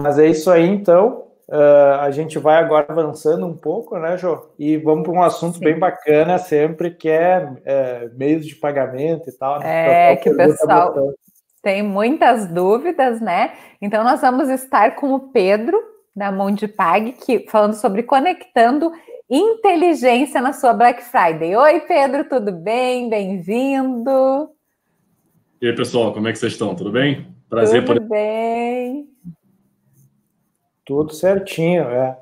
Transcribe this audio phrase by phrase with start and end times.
[0.00, 1.26] Mas é isso aí, então.
[1.48, 4.50] Uh, a gente vai agora avançando um pouco, né, Jô?
[4.58, 5.64] E vamos para um assunto Sim.
[5.64, 9.58] bem bacana sempre, que é, é, meios de pagamento e tal.
[9.58, 10.12] Né?
[10.12, 10.94] É, que o pessoal
[11.60, 13.52] tem muitas dúvidas, né?
[13.82, 15.78] Então, nós vamos estar com o Pedro,
[16.14, 18.92] da Mondipag, que, falando sobre conectando
[19.28, 21.54] inteligência na sua Black Friday.
[21.56, 23.10] Oi, Pedro, tudo bem?
[23.10, 24.50] Bem-vindo.
[25.60, 26.74] E aí, pessoal, como é que vocês estão?
[26.74, 27.26] Tudo bem?
[27.50, 28.08] Prazer Tudo por...
[28.08, 29.09] bem.
[30.90, 32.18] Tudo certinho, é.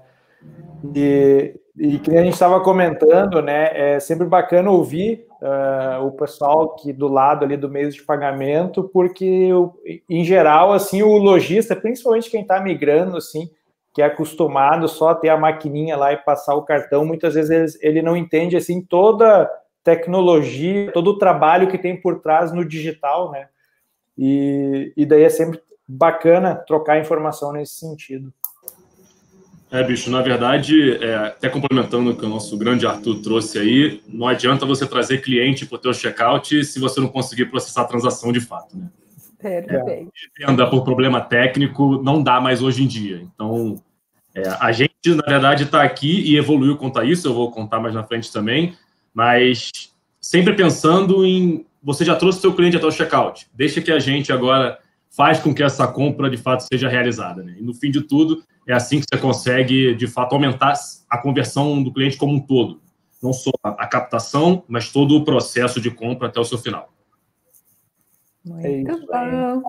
[0.94, 3.94] E, e que a gente estava comentando, né?
[3.94, 8.84] É sempre bacana ouvir uh, o pessoal que do lado ali do meio de pagamento,
[8.92, 9.48] porque
[10.06, 13.48] em geral, assim, o lojista, principalmente quem está migrando, assim,
[13.94, 17.78] que é acostumado só a ter a maquininha lá e passar o cartão, muitas vezes
[17.80, 19.50] ele, ele não entende assim toda
[19.82, 23.48] tecnologia, todo o trabalho que tem por trás no digital, né?
[24.18, 28.30] E, e daí é sempre bacana trocar informação nesse sentido.
[29.70, 34.00] É, bicho, na verdade, é, até complementando o que o nosso grande Arthur trouxe aí,
[34.08, 37.86] não adianta você trazer cliente para o teu checkout se você não conseguir processar a
[37.86, 38.88] transação de fato, né?
[39.38, 40.10] Perfeito.
[40.40, 43.22] É, venda por problema técnico não dá mais hoje em dia.
[43.22, 43.80] Então,
[44.34, 47.78] é, a gente, na verdade, está aqui e evoluiu quanto a isso, eu vou contar
[47.78, 48.74] mais na frente também,
[49.14, 49.70] mas
[50.20, 54.32] sempre pensando em você já trouxe seu cliente até o checkout, deixa que a gente
[54.32, 54.78] agora
[55.10, 57.42] faz com que essa compra de fato seja realizada.
[57.42, 57.56] Né?
[57.58, 60.74] E no fim de tudo, é assim que você consegue de fato aumentar
[61.08, 62.80] a conversão do cliente como um todo.
[63.22, 66.92] Não só a captação, mas todo o processo de compra até o seu final.
[68.44, 69.62] Muito é bom.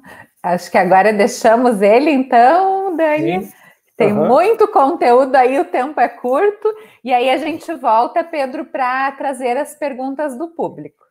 [0.43, 3.45] Acho que agora deixamos ele, então, Dani.
[3.45, 3.53] Sim.
[3.97, 4.29] Tem uhum.
[4.29, 6.73] muito conteúdo aí, o tempo é curto.
[7.03, 11.03] E aí a gente volta, Pedro, para trazer as perguntas do público.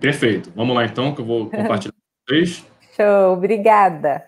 [0.00, 0.50] Perfeito.
[0.56, 2.64] Vamos lá então, que eu vou compartilhar com vocês.
[3.00, 4.24] Show, obrigada.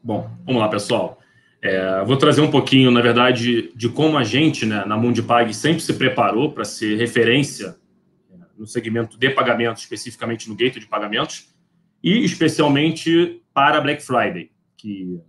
[0.00, 1.18] Bom, vamos lá, pessoal.
[1.60, 5.80] É, vou trazer um pouquinho, na verdade, de como a gente, né, na Mundipag, sempre
[5.80, 7.76] se preparou para ser referência
[8.30, 11.52] é, no segmento de pagamentos, especificamente no gateway de pagamentos,
[12.00, 15.20] e especialmente para Black Friday, que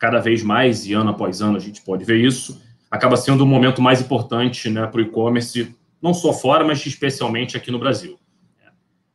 [0.00, 3.46] cada vez mais, e ano após ano, a gente pode ver isso, acaba sendo um
[3.46, 8.18] momento mais importante né, para o e-commerce, não só fora, mas especialmente aqui no Brasil.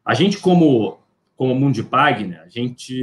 [0.05, 0.99] A gente, como,
[1.35, 2.95] como Mundipag, né, a gente,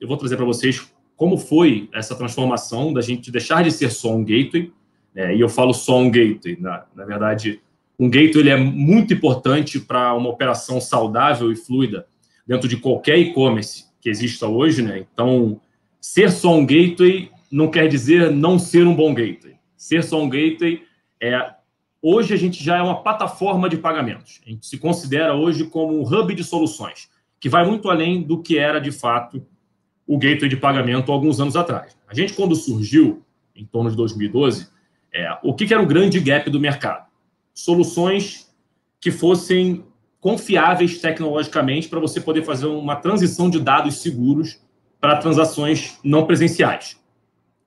[0.00, 0.84] eu vou trazer para vocês
[1.16, 4.72] como foi essa transformação da gente deixar de ser só um gateway,
[5.14, 5.34] né?
[5.34, 7.62] e eu falo só um gateway, na, na verdade,
[7.98, 12.04] um gateway ele é muito importante para uma operação saudável e fluida
[12.44, 15.06] dentro de qualquer e-commerce que exista hoje, né?
[15.12, 15.60] Então,
[16.06, 19.56] ser só um gateway não quer dizer não ser um bom gateway.
[19.76, 20.84] Ser só um gateway
[21.20, 21.54] é
[22.00, 24.40] hoje a gente já é uma plataforma de pagamentos.
[24.46, 28.40] A gente se considera hoje como um hub de soluções, que vai muito além do
[28.40, 29.44] que era de fato
[30.06, 31.98] o gateway de pagamento alguns anos atrás.
[32.06, 33.24] A gente, quando surgiu,
[33.56, 34.68] em torno de 2012,
[35.12, 37.04] é, o que, que era o grande gap do mercado?
[37.52, 38.48] Soluções
[39.00, 39.84] que fossem
[40.20, 44.64] confiáveis tecnologicamente para você poder fazer uma transição de dados seguros
[45.06, 47.00] para transações não presenciais.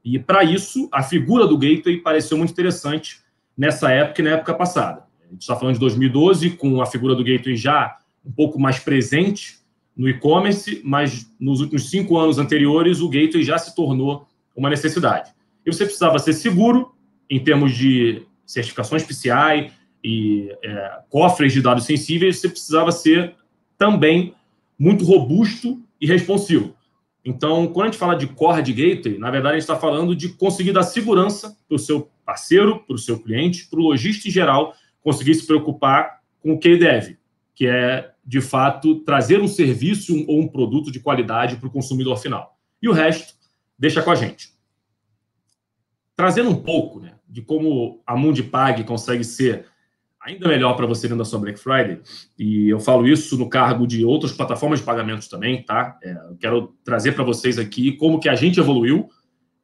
[0.04, 3.22] E para isso, a figura do gateway pareceu muito interessante
[3.58, 5.06] nessa época e na época passada.
[5.26, 8.78] A gente está falando de 2012, com a figura do gateway já um pouco mais
[8.78, 9.58] presente
[9.96, 15.32] no e-commerce, mas nos últimos cinco anos anteriores, o gateway já se tornou uma necessidade.
[15.66, 16.94] E você precisava ser seguro
[17.30, 19.72] em termos de certificações PCI
[20.04, 23.34] e é, cofres de dados sensíveis, você precisava ser
[23.78, 24.36] também
[24.78, 26.78] muito robusto e responsivo.
[27.30, 30.16] Então, quando a gente fala de core de gateway, na verdade, a gente está falando
[30.16, 34.28] de conseguir dar segurança para o seu parceiro, para o seu cliente, para o lojista
[34.28, 37.20] em geral, conseguir se preocupar com o que ele deve,
[37.54, 42.18] que é de fato, trazer um serviço ou um produto de qualidade para o consumidor
[42.18, 42.58] final.
[42.82, 43.36] E o resto,
[43.78, 44.50] deixa com a gente.
[46.16, 49.68] Trazendo um pouco né, de como a Mundipag consegue ser
[50.30, 52.00] ainda melhor para você dentro da sua Black Friday,
[52.38, 55.98] e eu falo isso no cargo de outras plataformas de pagamentos também, tá?
[56.04, 59.10] É, eu quero trazer para vocês aqui como que a gente evoluiu,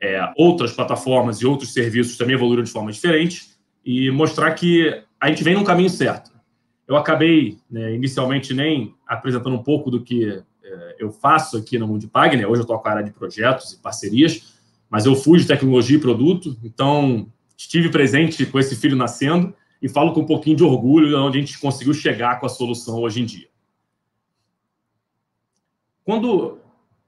[0.02, 3.44] é, outras plataformas e outros serviços também evoluíram de forma diferente,
[3.86, 6.32] e mostrar que a gente vem no caminho certo.
[6.88, 11.88] Eu acabei, né, inicialmente, nem apresentando um pouco do que é, eu faço aqui no
[11.88, 12.46] Mundipag, né?
[12.46, 14.56] Hoje eu estou com a área de projetos e parcerias,
[14.90, 17.28] mas eu fui de tecnologia e produto, então
[17.58, 21.38] estive presente com esse filho nascendo e falo com um pouquinho de orgulho de onde
[21.38, 23.48] a gente conseguiu chegar com a solução hoje em dia.
[26.04, 26.60] Quando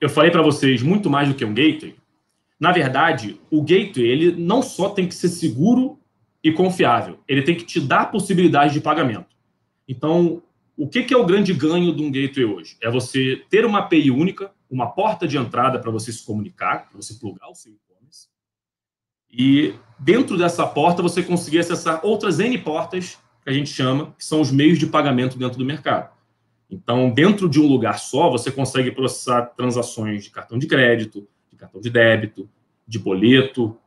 [0.02, 1.96] eu falei para vocês muito mais do que um gateway,
[2.60, 6.00] na verdade, o gateway ele não só tem que ser seguro
[6.44, 7.20] e confiável.
[7.28, 9.36] Ele tem que te dar possibilidade de pagamento.
[9.88, 10.42] Então,
[10.76, 12.78] o que, que é o grande ganho de um gateway hoje?
[12.82, 17.02] É você ter uma API única, uma porta de entrada para você se comunicar, para
[17.02, 17.74] você plugar o seu.
[19.32, 24.26] E dentro dessa porta você conseguir acessar outras N portas que a gente chama, que
[24.26, 26.16] são os meios de pagamento dentro do mercado.
[26.70, 31.56] Então, dentro de um lugar só, você consegue processar transações de cartão de crédito, de
[31.56, 32.50] cartão de débito,
[32.86, 33.78] de boleto,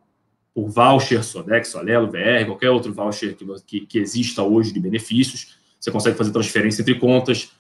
[0.55, 5.59] por voucher, Sodex, Solelo, VR, qualquer outro voucher que, que, que exista hoje de benefícios.
[5.79, 7.53] Você consegue fazer transferência entre contas.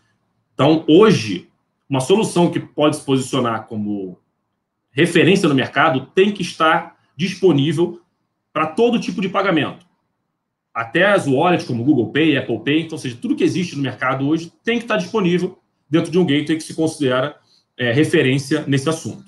[0.55, 1.49] Então, hoje,
[1.88, 4.19] uma solução que pode se posicionar como
[4.91, 8.00] referência no mercado tem que estar disponível
[8.52, 9.90] para todo tipo de pagamento
[10.72, 13.82] até as wallets como Google Pay, Apple Pay, então, ou seja, tudo que existe no
[13.82, 15.58] mercado hoje tem que estar disponível
[15.88, 17.37] dentro de um gateway que se considera
[17.76, 19.25] é, referência nesse assunto.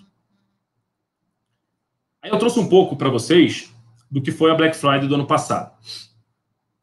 [2.23, 3.75] Aí eu trouxe um pouco para vocês
[4.11, 5.73] do que foi a Black Friday do ano passado.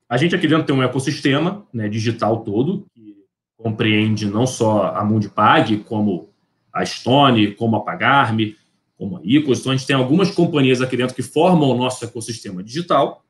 [0.10, 3.16] A gente aqui dentro tem um ecossistema né, digital todo, que
[3.56, 6.30] compreende não só a Mundipag, como
[6.74, 8.56] a Stone, como a Pagarme,
[9.00, 9.62] como a Icos.
[9.62, 13.24] Então, a gente tem algumas companhias aqui dentro que formam o nosso ecossistema digital.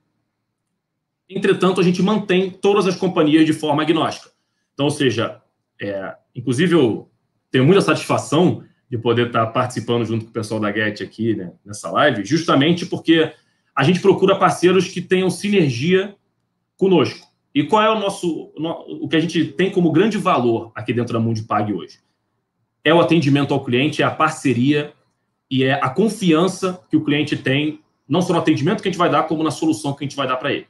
[1.29, 4.31] Entretanto, a gente mantém todas as companhias de forma agnóstica.
[4.73, 5.39] Então, ou seja,
[5.79, 7.07] é, inclusive eu
[7.51, 11.53] tenho muita satisfação de poder estar participando junto com o pessoal da Get aqui né,
[11.63, 13.31] nessa live, justamente porque
[13.75, 16.15] a gente procura parceiros que tenham sinergia
[16.75, 17.27] conosco.
[17.53, 21.13] E qual é o nosso, o que a gente tem como grande valor aqui dentro
[21.13, 21.99] da Mundipag hoje?
[22.83, 24.93] É o atendimento ao cliente, é a parceria
[25.49, 28.99] e é a confiança que o cliente tem, não só no atendimento que a gente
[28.99, 30.67] vai dar, como na solução que a gente vai dar para ele.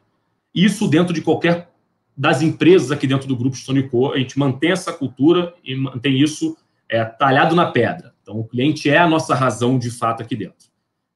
[0.53, 1.69] Isso dentro de qualquer
[2.15, 6.57] das empresas aqui dentro do grupo Stonico, a gente mantém essa cultura e mantém isso
[6.89, 8.13] é, talhado na pedra.
[8.21, 10.67] Então, o cliente é a nossa razão de fato aqui dentro.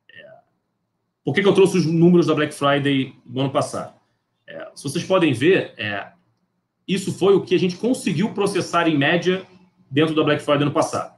[0.09, 0.23] É,
[1.21, 3.93] por que, que eu trouxe os números da Black Friday do ano passado?
[4.47, 6.09] É, se vocês podem ver, é,
[6.87, 9.45] isso foi o que a gente conseguiu processar em média
[9.91, 11.13] dentro da Black Friday ano passado.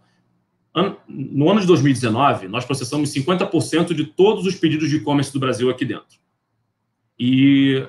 [1.08, 5.70] No ano de 2019, nós processamos 50% de todos os pedidos de e-commerce do Brasil
[5.70, 6.20] aqui dentro.
[7.18, 7.88] E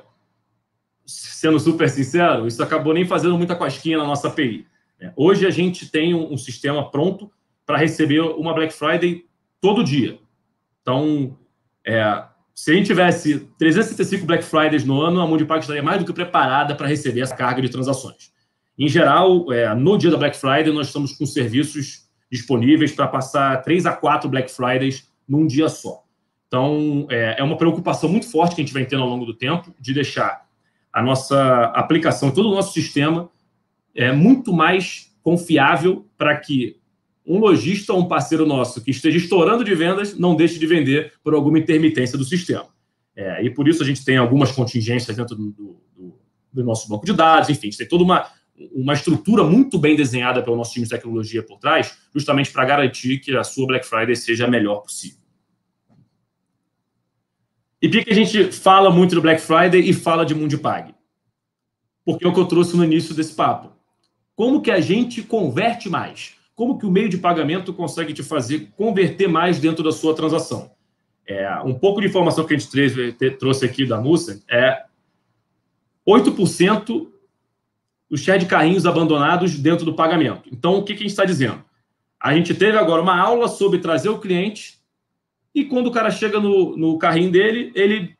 [1.04, 4.66] sendo super sincero, isso acabou nem fazendo muita cosquinha na nossa API.
[5.00, 5.12] Né?
[5.16, 7.30] Hoje a gente tem um, sistema pronto
[7.64, 9.24] para receber uma Black Friday
[9.60, 10.18] todo dia.
[10.82, 11.36] Então,
[11.84, 12.24] é,
[12.54, 16.12] se a gente tivesse 365 Black Fridays no ano, a Mundipag estaria mais do que
[16.12, 18.30] preparada para receber essa carga de transações.
[18.78, 23.62] Em geral, é, no dia da Black Friday, nós estamos com serviços disponíveis para passar
[23.62, 26.04] 3 a 4 Black Fridays num dia só.
[26.46, 29.34] Então, é, é uma preocupação muito forte que a gente vem tendo ao longo do
[29.34, 30.46] tempo de deixar
[30.92, 33.28] a nossa aplicação, todo o nosso sistema
[33.94, 36.78] é muito mais confiável para que
[37.26, 41.12] um lojista ou um parceiro nosso que esteja estourando de vendas não deixe de vender
[41.22, 42.68] por alguma intermitência do sistema.
[43.14, 46.18] É, e por isso a gente tem algumas contingências dentro do, do,
[46.52, 48.30] do nosso banco de dados, enfim, a gente tem toda uma,
[48.72, 53.18] uma estrutura muito bem desenhada pelo nosso time de tecnologia por trás, justamente para garantir
[53.18, 55.18] que a sua Black Friday seja a melhor possível.
[57.80, 60.94] E por que a gente fala muito do Black Friday e fala de Mundipag?
[62.04, 63.72] Porque é o que eu trouxe no início desse papo.
[64.34, 66.34] Como que a gente converte mais?
[66.54, 70.70] Como que o meio de pagamento consegue te fazer converter mais dentro da sua transação?
[71.26, 74.84] É, um pouco de informação que a gente trouxe aqui da Musa é
[76.08, 77.08] 8%
[78.10, 80.48] do share de carrinhos abandonados dentro do pagamento.
[80.52, 81.64] Então, o que, que a gente está dizendo?
[82.20, 84.78] A gente teve agora uma aula sobre trazer o cliente
[85.54, 88.14] e quando o cara chega no, no carrinho dele, ele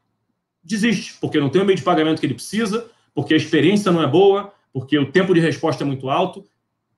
[0.65, 4.03] desiste, porque não tem o meio de pagamento que ele precisa, porque a experiência não
[4.03, 6.45] é boa, porque o tempo de resposta é muito alto.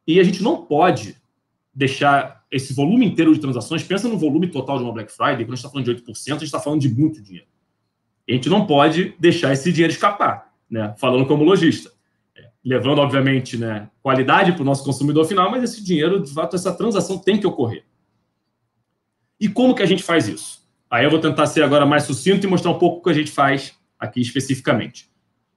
[0.07, 1.17] E a gente não pode
[1.75, 3.83] deixar esse volume inteiro de transações.
[3.83, 6.09] Pensa no volume total de uma Black Friday, quando a gente está falando de 8%,
[6.09, 7.47] a gente está falando de muito dinheiro.
[8.29, 10.95] A gente não pode deixar esse dinheiro escapar, né?
[10.99, 11.91] falando como lojista.
[12.65, 16.73] Levando, obviamente, né, qualidade para o nosso consumidor final, mas esse dinheiro, de fato, essa
[16.73, 17.85] transação tem que ocorrer.
[19.41, 20.67] E como que a gente faz isso?
[20.91, 23.15] Aí eu vou tentar ser agora mais sucinto e mostrar um pouco o que a
[23.15, 25.09] gente faz aqui especificamente.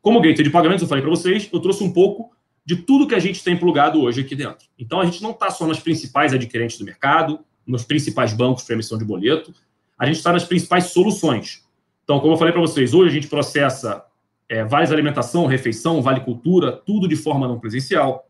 [0.02, 2.32] Como gateway de pagamentos, eu falei para vocês, eu trouxe um pouco
[2.66, 4.68] de tudo que a gente tem plugado hoje aqui dentro.
[4.78, 8.74] Então, a gente não está só nas principais adquirentes do mercado, nos principais bancos para
[8.74, 9.54] emissão de boleto,
[9.98, 11.64] a gente está nas principais soluções.
[12.04, 14.04] Então, como eu falei para vocês, hoje a gente processa
[14.52, 18.30] é, vales alimentação, refeição, vale cultura, tudo de forma não presencial.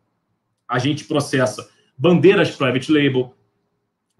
[0.68, 3.34] A gente processa bandeiras private label,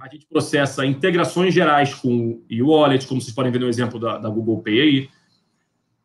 [0.00, 4.28] a gente processa integrações gerais com e-wallet, como vocês podem ver no exemplo da, da
[4.28, 5.08] Google Pay aí.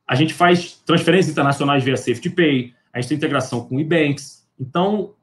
[0.07, 4.47] A gente faz transferências internacionais via Safety Pay, a gente tem integração com e-banks.
[4.59, 5.15] Então,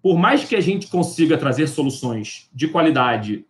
[0.00, 3.44] por mais que a gente consiga trazer soluções de qualidade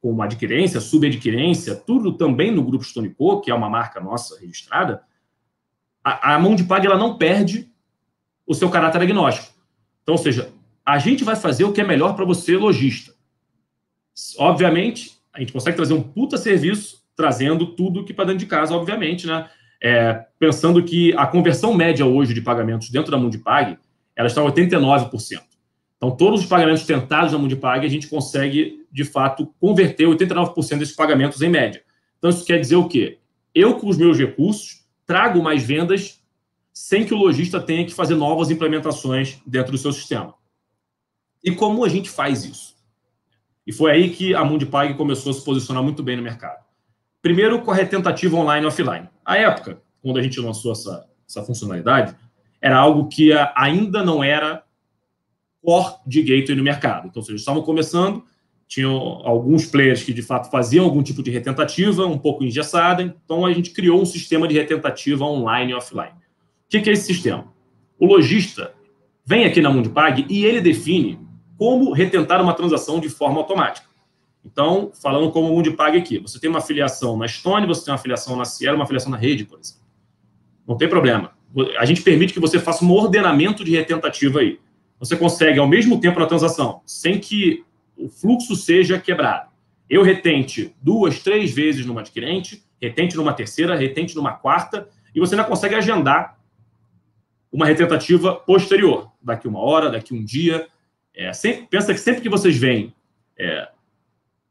[0.00, 5.00] como adquirência, subadquirência, tudo também no grupo Stone Co, que é uma marca nossa registrada,
[6.04, 7.68] a, a mão de pague ela não perde
[8.46, 9.54] o seu caráter agnóstico.
[10.02, 10.52] Então, ou seja,
[10.84, 13.14] a gente vai fazer o que é melhor para você, lojista.
[14.38, 18.74] Obviamente, a gente consegue trazer um puta serviço, trazendo tudo que para dentro de casa,
[18.74, 19.48] obviamente, né?
[19.82, 23.78] É, pensando que a conversão média hoje de pagamentos dentro da Mundipag,
[24.14, 25.40] ela está 89%.
[25.96, 30.94] Então, todos os pagamentos tentados na Mundipag, a gente consegue, de fato, converter 89% desses
[30.94, 31.82] pagamentos em média.
[32.18, 33.18] Então, isso quer dizer o quê?
[33.54, 36.22] Eu, com os meus recursos, trago mais vendas
[36.72, 40.34] sem que o lojista tenha que fazer novas implementações dentro do seu sistema.
[41.42, 42.74] E como a gente faz isso?
[43.66, 46.64] E foi aí que a Mundipag começou a se posicionar muito bem no mercado.
[47.22, 49.08] Primeiro, com a retentativa online e offline.
[49.24, 52.14] A época, quando a gente lançou essa, essa funcionalidade,
[52.60, 54.64] era algo que ainda não era
[55.62, 57.08] core de gateway no mercado.
[57.08, 58.24] Então, seja, estavam começando,
[58.66, 63.44] tinham alguns players que de fato faziam algum tipo de retentativa, um pouco engessada, então
[63.44, 66.10] a gente criou um sistema de retentativa online e offline.
[66.10, 67.52] O que é esse sistema?
[67.98, 68.74] O lojista
[69.24, 71.18] vem aqui na Mundipag e ele define
[71.56, 73.86] como retentar uma transação de forma automática.
[74.44, 77.98] Então, falando como o Mundipag aqui, você tem uma afiliação na Stone, você tem uma
[77.98, 79.82] afiliação na Sierra, uma afiliação na rede, por exemplo.
[80.66, 81.32] Não tem problema.
[81.78, 84.58] A gente permite que você faça um ordenamento de retentativa aí.
[84.98, 87.64] Você consegue, ao mesmo tempo na transação, sem que
[87.96, 89.50] o fluxo seja quebrado.
[89.88, 95.34] Eu retente duas, três vezes numa adquirente, retente numa terceira, retente numa quarta, e você
[95.34, 96.38] ainda consegue agendar
[97.52, 100.66] uma retentativa posterior, daqui uma hora, daqui um dia.
[101.14, 102.92] É, sempre, pensa que sempre que vocês veem
[103.38, 103.68] é,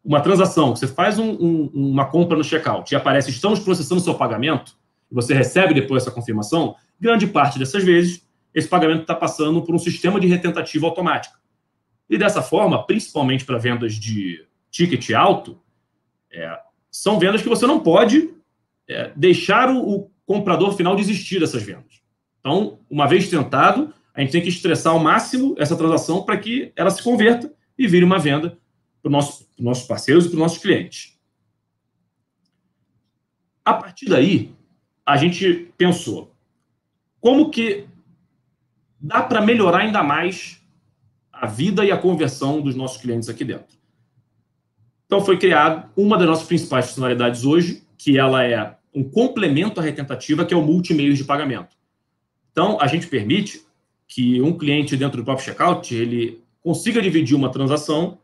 [0.03, 4.15] uma transação, você faz um, um, uma compra no checkout e aparece estamos processando seu
[4.15, 4.77] pagamento,
[5.11, 9.75] e você recebe depois essa confirmação, grande parte dessas vezes, esse pagamento está passando por
[9.75, 11.35] um sistema de retentativa automática.
[12.09, 15.59] E dessa forma, principalmente para vendas de ticket alto,
[16.31, 16.59] é,
[16.91, 18.33] são vendas que você não pode
[18.87, 22.01] é, deixar o, o, comprador final desistir dessas vendas.
[22.39, 26.71] Então, uma vez tentado, a gente tem que estressar ao máximo essa transação para que
[26.77, 28.57] ela se converta e vire uma venda
[29.01, 31.19] para nosso, os nossos parceiros e para os nossos clientes.
[33.65, 34.53] A partir daí,
[35.05, 36.33] a gente pensou
[37.19, 37.85] como que
[38.99, 40.62] dá para melhorar ainda mais
[41.33, 43.75] a vida e a conversão dos nossos clientes aqui dentro.
[45.05, 49.83] Então foi criado uma das nossas principais funcionalidades hoje, que ela é um complemento à
[49.83, 51.75] retentativa, que é o multi-meios de pagamento.
[52.51, 53.61] Então a gente permite
[54.07, 58.19] que um cliente dentro do próprio checkout ele consiga dividir uma transação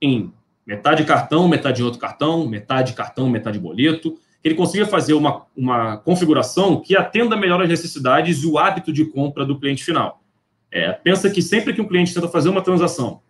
[0.00, 0.32] em
[0.64, 4.12] metade cartão, metade outro cartão, metade cartão, metade boleto,
[4.42, 8.92] que ele consiga fazer uma, uma configuração que atenda melhor as necessidades e o hábito
[8.92, 10.22] de compra do cliente final.
[10.70, 13.22] É, pensa que sempre que um cliente tenta fazer uma transação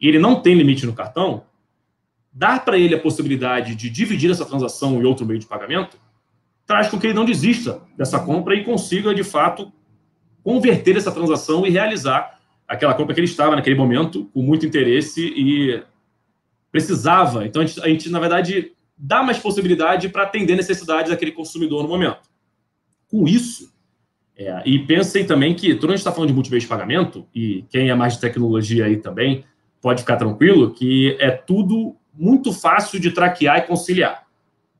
[0.00, 1.44] e ele não tem limite no cartão,
[2.32, 5.98] dar para ele a possibilidade de dividir essa transação em outro meio de pagamento
[6.66, 9.72] traz com que ele não desista dessa compra e consiga, de fato,
[10.42, 15.20] converter essa transação e realizar aquela compra que ele estava naquele momento com muito interesse
[15.20, 15.82] e
[16.72, 17.46] precisava.
[17.46, 21.82] Então, a gente, a gente na verdade, dá mais possibilidade para atender necessidades daquele consumidor
[21.82, 22.28] no momento.
[23.08, 23.73] Com isso,
[24.36, 27.64] é, e pensem também que, quando a gente está falando de multimeio de pagamento, e
[27.70, 29.44] quem é mais de tecnologia aí também,
[29.80, 34.24] pode ficar tranquilo, que é tudo muito fácil de traquear e conciliar.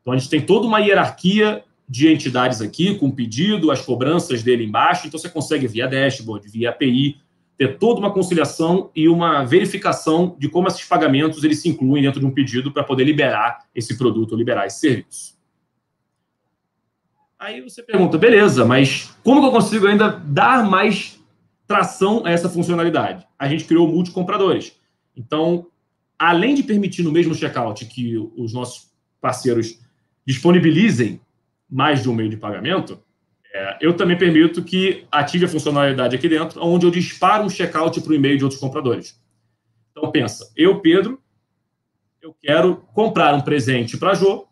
[0.00, 4.64] Então, a gente tem toda uma hierarquia de entidades aqui, com pedido, as cobranças dele
[4.64, 7.18] embaixo, então você consegue via dashboard, via API,
[7.56, 12.18] ter toda uma conciliação e uma verificação de como esses pagamentos eles se incluem dentro
[12.18, 15.33] de um pedido para poder liberar esse produto liberar esse serviço.
[17.44, 21.22] Aí você pergunta, beleza, mas como que eu consigo ainda dar mais
[21.66, 23.26] tração a essa funcionalidade?
[23.38, 24.80] A gente criou multicompradores.
[25.14, 25.66] Então,
[26.18, 29.78] além de permitir no mesmo checkout que os nossos parceiros
[30.26, 31.20] disponibilizem
[31.68, 32.98] mais de um meio de pagamento,
[33.52, 38.00] é, eu também permito que ative a funcionalidade aqui dentro, onde eu disparo um checkout
[38.00, 39.22] para o e-mail de outros compradores.
[39.90, 41.20] Então, pensa, eu, Pedro,
[42.22, 44.46] eu quero comprar um presente para a Jo,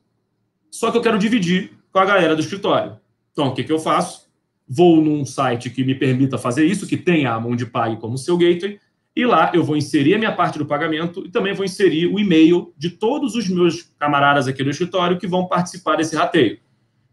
[0.70, 2.96] só que eu quero dividir com a galera do escritório.
[3.32, 4.30] Então, o que, que eu faço?
[4.66, 8.16] Vou num site que me permita fazer isso, que tenha a mão de pague como
[8.16, 8.80] seu gateway,
[9.14, 12.18] e lá eu vou inserir a minha parte do pagamento e também vou inserir o
[12.18, 16.58] e-mail de todos os meus camaradas aqui do escritório que vão participar desse rateio.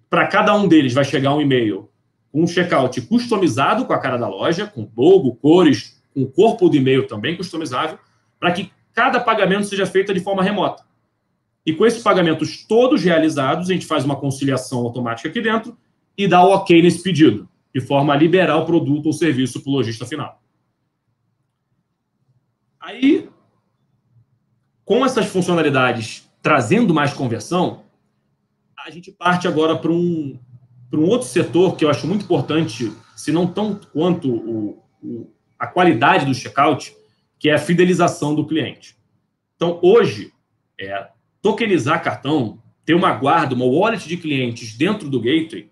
[0.09, 1.89] Para cada um deles vai chegar um e-mail
[2.31, 6.69] com um checkout customizado com a cara da loja, com logo, cores, com o corpo
[6.69, 7.99] do e-mail também customizável,
[8.39, 10.83] para que cada pagamento seja feito de forma remota.
[11.65, 15.77] E com esses pagamentos todos realizados, a gente faz uma conciliação automática aqui dentro
[16.17, 19.69] e dá o ok nesse pedido, de forma a liberar o produto ou serviço para
[19.69, 20.41] o lojista final.
[22.79, 23.29] Aí,
[24.83, 27.83] com essas funcionalidades trazendo mais conversão,
[28.77, 30.39] a gente parte agora para um,
[30.89, 35.31] para um outro setor que eu acho muito importante, se não tão quanto o, o,
[35.57, 36.95] a qualidade do checkout,
[37.37, 38.97] que é a fidelização do cliente.
[39.55, 40.33] Então, hoje,
[40.79, 41.09] é,
[41.41, 45.69] tokenizar cartão, ter uma guarda, uma wallet de clientes dentro do gateway,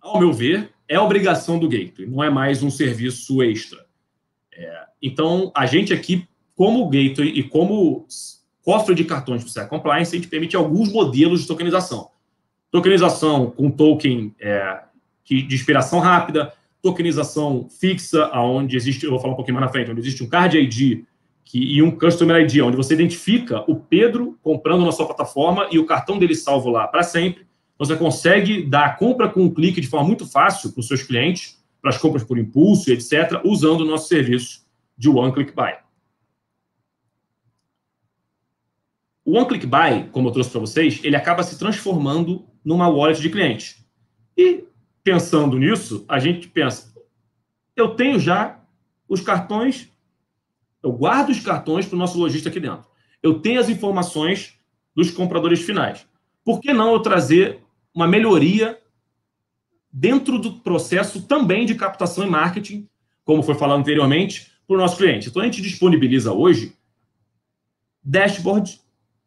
[0.00, 3.84] ao meu ver, é obrigação do gateway, não é mais um serviço extra.
[4.54, 8.06] É, então, a gente aqui, como gateway e como
[8.62, 12.10] cofre de cartões para compliance, a gente permite alguns modelos de tokenização.
[12.70, 14.82] Tokenização com token é,
[15.24, 16.52] de inspiração rápida,
[16.82, 20.28] tokenização fixa, onde existe, eu vou falar um pouquinho mais na frente, onde existe um
[20.28, 21.04] card ID
[21.52, 25.78] que, e um Customer ID, onde você identifica o Pedro comprando na sua plataforma e
[25.78, 27.46] o cartão dele salvo lá para sempre.
[27.76, 31.02] Você consegue dar a compra com um clique de forma muito fácil para os seus
[31.02, 34.64] clientes, para as compras por impulso, etc., usando o nosso serviço
[34.96, 35.74] de One Click Buy.
[39.22, 43.20] O One Click Buy, como eu trouxe para vocês, ele acaba se transformando numa wallet
[43.20, 43.84] de cliente.
[44.34, 44.64] E
[45.04, 46.94] pensando nisso, a gente pensa,
[47.76, 48.58] eu tenho já
[49.06, 49.91] os cartões
[50.82, 52.86] eu guardo os cartões para o nosso lojista aqui dentro.
[53.22, 54.58] Eu tenho as informações
[54.94, 56.06] dos compradores finais.
[56.44, 57.60] Por que não eu trazer
[57.94, 58.78] uma melhoria
[59.92, 62.88] dentro do processo também de captação e marketing,
[63.24, 65.28] como foi falado anteriormente, para o nosso cliente?
[65.28, 66.74] Então, a gente disponibiliza hoje
[68.02, 68.80] dashboard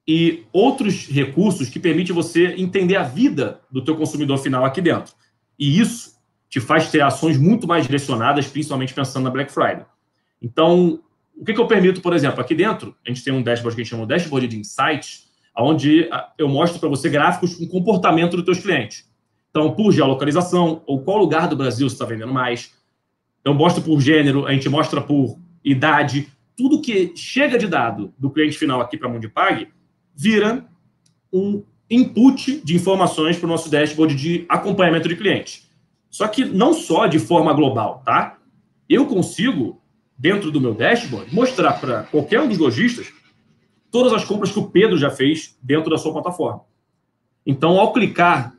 [0.07, 5.13] e outros recursos que permitem você entender a vida do teu consumidor final aqui dentro.
[5.57, 6.15] E isso
[6.49, 9.85] te faz ter ações muito mais direcionadas, principalmente pensando na Black Friday.
[10.41, 11.01] Então,
[11.37, 13.81] o que, que eu permito, por exemplo, aqui dentro, a gente tem um dashboard que
[13.81, 15.25] a gente chama de dashboard de insights,
[15.57, 19.09] onde ah, eu mostro para você gráficos com comportamento dos teus clientes.
[19.49, 22.73] Então, por geolocalização, ou qual lugar do Brasil você está vendendo mais.
[23.43, 26.27] Eu mostro por gênero, a gente mostra por idade.
[26.57, 29.69] Tudo que chega de dado do cliente final aqui para a Mundipag
[30.13, 30.65] vira
[31.31, 35.63] um input de informações para o nosso dashboard de acompanhamento de cliente.
[36.09, 38.37] Só que não só de forma global, tá?
[38.89, 39.81] Eu consigo
[40.17, 43.11] dentro do meu dashboard, mostrar para qualquer um dos lojistas
[43.91, 46.61] todas as compras que o Pedro já fez dentro da sua plataforma.
[47.45, 48.53] Então, ao clicar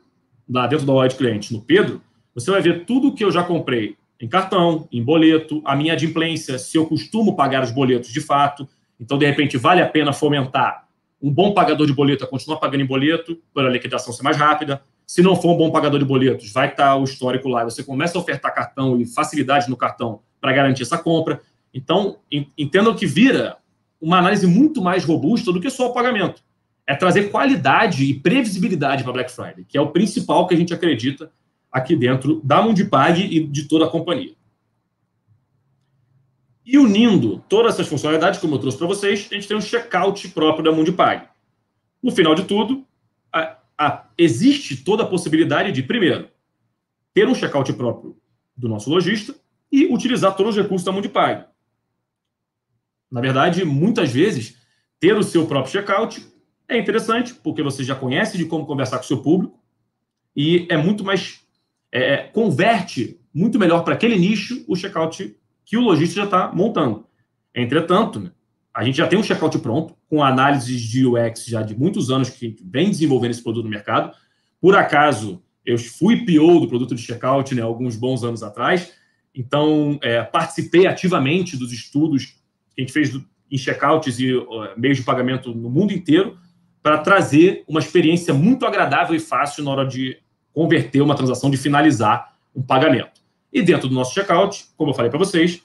[0.49, 2.01] lá dentro da wallet cliente no Pedro,
[2.33, 6.57] você vai ver tudo que eu já comprei em cartão, em boleto, a minha adimplência,
[6.57, 8.67] se eu costumo pagar os boletos de fato.
[8.99, 10.87] Então, de repente, vale a pena fomentar
[11.21, 14.37] um bom pagador de boleto a continuar pagando em boleto, para a liquidação ser mais
[14.37, 14.81] rápida.
[15.05, 17.63] Se não for um bom pagador de boletos, vai estar o histórico lá.
[17.63, 21.41] Você começa a ofertar cartão e facilidade no cartão para garantir essa compra.
[21.73, 22.17] Então,
[22.57, 23.57] entendam que vira
[23.99, 26.41] uma análise muito mais robusta do que só o pagamento.
[26.85, 30.73] É trazer qualidade e previsibilidade para Black Friday, que é o principal que a gente
[30.73, 31.31] acredita
[31.71, 34.35] aqui dentro da Mundipag e de toda a companhia.
[36.65, 40.27] E unindo todas essas funcionalidades, como eu trouxe para vocês, a gente tem um checkout
[40.29, 41.27] próprio da Mundipag.
[42.01, 42.85] No final de tudo,
[43.33, 46.29] a, a, existe toda a possibilidade de, primeiro,
[47.13, 48.17] ter um checkout próprio
[48.55, 49.35] do nosso lojista,
[49.71, 51.45] e utilizar todos os recursos da Mundipag.
[53.11, 54.57] Na verdade, muitas vezes,
[54.99, 56.25] ter o seu próprio checkout
[56.67, 59.59] é interessante, porque você já conhece de como conversar com o seu público
[60.35, 61.41] e é muito mais.
[61.91, 66.51] É, é converte muito melhor para aquele nicho o checkout que o lojista já está
[66.51, 67.05] montando.
[67.55, 68.31] Entretanto, né,
[68.73, 72.29] a gente já tem um checkout pronto, com análises de UX já de muitos anos
[72.29, 74.15] que vem desenvolvendo esse produto no mercado.
[74.59, 78.93] Por acaso, eu fui PO do produto de checkout né, alguns bons anos atrás,
[79.37, 82.35] então, é, participei ativamente dos estudos
[82.73, 83.15] que a gente fez
[83.51, 84.33] em checkouts e
[84.75, 86.37] meios de pagamento no mundo inteiro
[86.81, 90.17] para trazer uma experiência muito agradável e fácil na hora de
[90.51, 93.21] converter uma transação, de finalizar um pagamento.
[93.53, 95.61] E dentro do nosso checkout, como eu falei para vocês,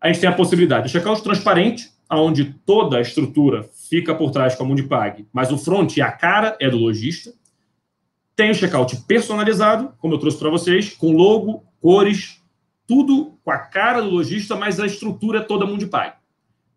[0.00, 4.56] a gente tem a possibilidade de checkout transparente, onde toda a estrutura fica por trás
[4.56, 7.32] com a Mundipag, mas o front e a cara é do lojista.
[8.34, 12.43] Tem o checkout personalizado, como eu trouxe para vocês, com logo, cores,
[12.86, 16.12] tudo com a cara do lojista, mas a estrutura é toda Mundipay.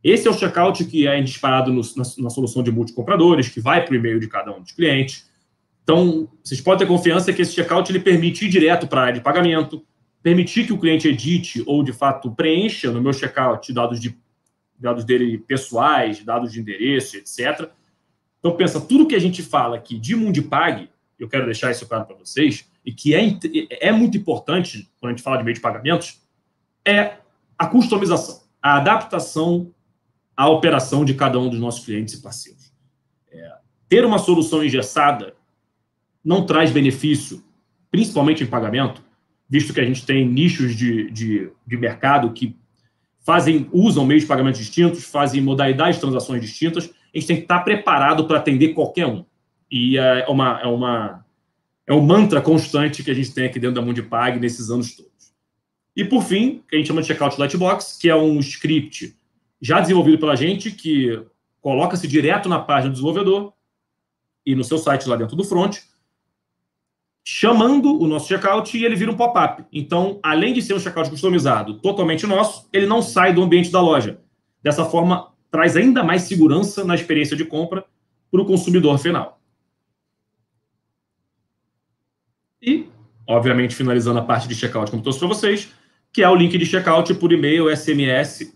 [0.03, 3.83] Esse é o checkout que é disparado no, na, na, solução de multicompradores, que vai
[3.83, 5.29] para o e-mail de cada um dos clientes.
[5.83, 9.13] Então, vocês podem ter confiança que esse checkout ele permite ir direto para a área
[9.15, 9.85] de pagamento,
[10.21, 14.15] permitir que o cliente edite ou, de fato, preencha no meu checkout dados, de,
[14.77, 17.69] dados dele pessoais, dados de endereço, etc.
[18.39, 20.89] Então, pensa, tudo que a gente fala aqui de Mundipag,
[21.19, 23.37] eu quero deixar isso claro para vocês, e que é,
[23.81, 26.21] é muito importante quando a gente fala de meio de pagamentos,
[26.87, 27.17] é
[27.59, 29.73] a customização, a adaptação
[30.37, 32.71] à operação de cada um dos nossos clientes e parceiros.
[33.29, 33.55] É,
[33.89, 35.35] ter uma solução engessada
[36.23, 37.43] não traz benefício,
[37.91, 39.03] principalmente em pagamento,
[39.49, 42.55] visto que a gente tem nichos de, de, de mercado que
[43.19, 47.41] fazem, usam meios de pagamento distintos, fazem modalidades de transações distintas, a gente tem que
[47.41, 49.25] estar preparado para atender qualquer um.
[49.69, 51.26] E é uma, é uma
[51.87, 55.33] é um mantra constante que a gente tem aqui dentro da Mundipag nesses anos todos.
[55.95, 59.17] E por fim, que a gente chama de Checkout Lightbox, que é um script
[59.61, 61.19] já desenvolvido pela gente, que
[61.61, 63.53] coloca-se direto na página do desenvolvedor
[64.45, 65.79] e no seu site lá dentro do front,
[67.25, 69.65] chamando o nosso checkout e ele vira um pop-up.
[69.73, 73.81] Então, além de ser um checkout customizado totalmente nosso, ele não sai do ambiente da
[73.81, 74.21] loja.
[74.61, 77.83] Dessa forma, traz ainda mais segurança na experiência de compra
[78.31, 79.36] para o consumidor final.
[82.67, 82.89] E,
[83.25, 85.69] obviamente, finalizando a parte de checkout, como trouxe para vocês,
[86.11, 88.53] que é o link de checkout por e-mail, SMS,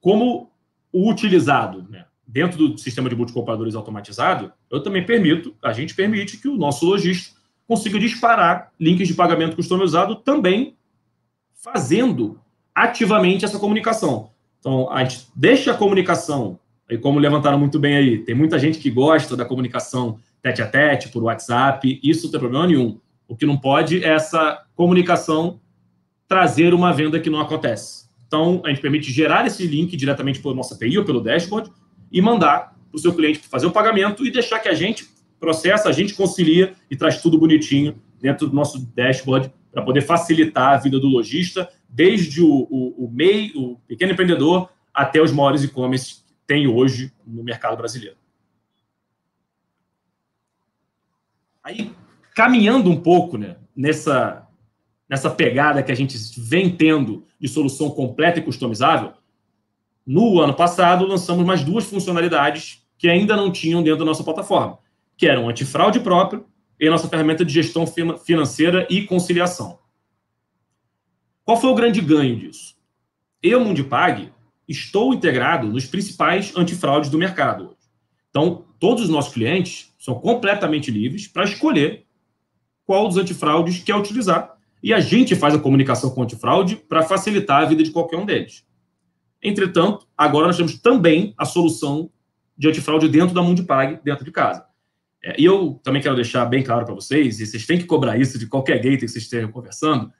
[0.00, 0.50] como
[0.92, 2.06] o utilizado né?
[2.26, 6.84] dentro do sistema de multicompradores automatizado, eu também permito, a gente permite que o nosso
[6.84, 10.76] lojista consiga disparar links de pagamento customizado também
[11.62, 12.40] fazendo
[12.74, 14.30] ativamente essa comunicação.
[14.58, 16.58] Então, a gente deixa a comunicação,
[16.90, 20.66] e como levantaram muito bem aí, tem muita gente que gosta da comunicação tete a
[20.66, 22.98] tete, por WhatsApp, isso não tem problema nenhum.
[23.28, 25.60] O que não pode é essa comunicação
[26.26, 28.08] trazer uma venda que não acontece.
[28.26, 31.70] Então, a gente permite gerar esse link diretamente pela nossa API ou pelo dashboard
[32.10, 35.06] e mandar para o seu cliente fazer o pagamento e deixar que a gente
[35.38, 40.74] processa, a gente concilia e traz tudo bonitinho dentro do nosso dashboard para poder facilitar
[40.74, 45.62] a vida do lojista, desde o, o, o MEI, o pequeno empreendedor, até os maiores
[45.62, 48.16] e-commerce que tem hoje no mercado brasileiro.
[51.62, 51.92] Aí,
[52.38, 54.46] caminhando um pouco né, nessa,
[55.10, 59.12] nessa pegada que a gente vem tendo de solução completa e customizável,
[60.06, 64.78] no ano passado lançamos mais duas funcionalidades que ainda não tinham dentro da nossa plataforma,
[65.16, 66.46] que eram antifraude próprio
[66.78, 67.84] e a nossa ferramenta de gestão
[68.24, 69.80] financeira e conciliação.
[71.44, 72.76] Qual foi o grande ganho disso?
[73.42, 74.32] Eu, Mundipag,
[74.68, 77.88] estou integrado nos principais antifraudes do mercado hoje.
[78.30, 82.06] Então, todos os nossos clientes são completamente livres para escolher
[82.88, 84.56] qual dos antifraudes quer utilizar.
[84.82, 88.16] E a gente faz a comunicação com o antifraude para facilitar a vida de qualquer
[88.16, 88.64] um deles.
[89.42, 92.10] Entretanto, agora nós temos também a solução
[92.56, 94.64] de antifraude dentro da Mundipag, dentro de casa.
[95.22, 98.16] É, e eu também quero deixar bem claro para vocês, e vocês têm que cobrar
[98.18, 100.10] isso de qualquer gateway que vocês estejam conversando,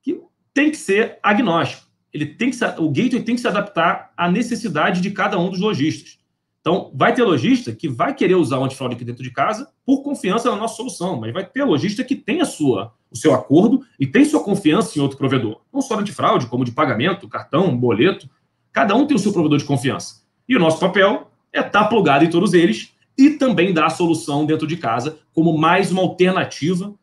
[0.00, 0.16] que
[0.54, 1.90] tem que ser agnóstico.
[2.12, 5.58] Ele tem que o gateway tem que se adaptar à necessidade de cada um dos
[5.58, 6.18] lojistas.
[6.62, 10.02] Então, vai ter lojista que vai querer usar o antifraude aqui dentro de casa por
[10.02, 13.84] confiança na nossa solução, mas vai ter lojista que tem a sua, o seu acordo
[13.98, 15.60] e tem sua confiança em outro provedor.
[15.72, 18.30] Não só antifraude, como de pagamento, cartão, boleto.
[18.70, 20.22] Cada um tem o seu provedor de confiança.
[20.48, 24.46] E o nosso papel é estar plugado em todos eles e também dar a solução
[24.46, 26.94] dentro de casa como mais uma alternativa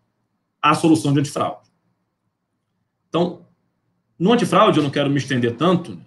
[0.62, 1.68] à solução de antifraude.
[3.10, 3.46] Então,
[4.18, 6.00] no antifraude, eu não quero me estender tanto,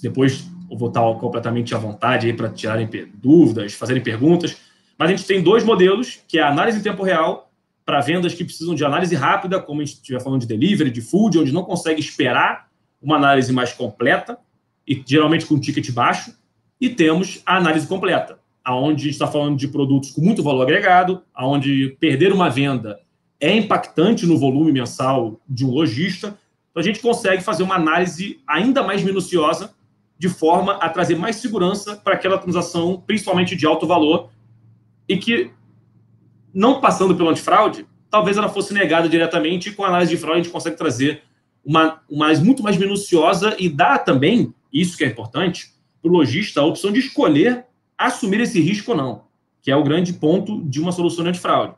[0.00, 4.56] depois vou estar completamente à vontade aí para tirarem dúvidas, fazerem perguntas.
[4.98, 7.50] Mas a gente tem dois modelos, que é a análise em tempo real
[7.84, 11.00] para vendas que precisam de análise rápida, como a gente estiver falando de delivery, de
[11.00, 12.68] food, onde não consegue esperar
[13.02, 14.38] uma análise mais completa,
[14.86, 16.36] e geralmente com ticket baixo.
[16.80, 21.96] E temos a análise completa, aonde está falando de produtos com muito valor agregado, aonde
[22.00, 22.98] perder uma venda
[23.40, 26.38] é impactante no volume mensal de um lojista.
[26.70, 29.74] Então a gente consegue fazer uma análise ainda mais minuciosa,
[30.22, 34.30] de forma a trazer mais segurança para aquela transação, principalmente de alto valor,
[35.08, 35.50] e que,
[36.54, 40.38] não passando pelo antifraude, talvez ela fosse negada diretamente, e com a análise de fraude
[40.38, 41.22] a gente consegue trazer
[41.64, 46.60] uma, uma muito mais minuciosa e dá também, isso que é importante, para o lojista
[46.60, 47.66] a opção de escolher
[47.98, 49.24] assumir esse risco ou não,
[49.60, 51.74] que é o grande ponto de uma solução de antifraude.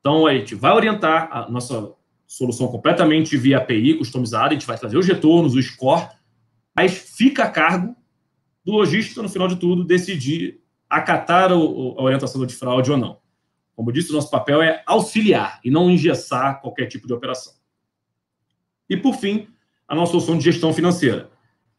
[0.00, 1.90] Então, a gente vai orientar a nossa
[2.26, 6.17] solução completamente via API, customizada, a gente vai trazer os retornos, o score,
[6.78, 7.96] mas fica a cargo
[8.64, 13.18] do lojista, no final de tudo, decidir acatar a orientação do antifraude ou não.
[13.74, 17.52] Como eu disse, o nosso papel é auxiliar e não engessar qualquer tipo de operação.
[18.88, 19.48] E, por fim,
[19.88, 21.28] a nossa solução de gestão financeira.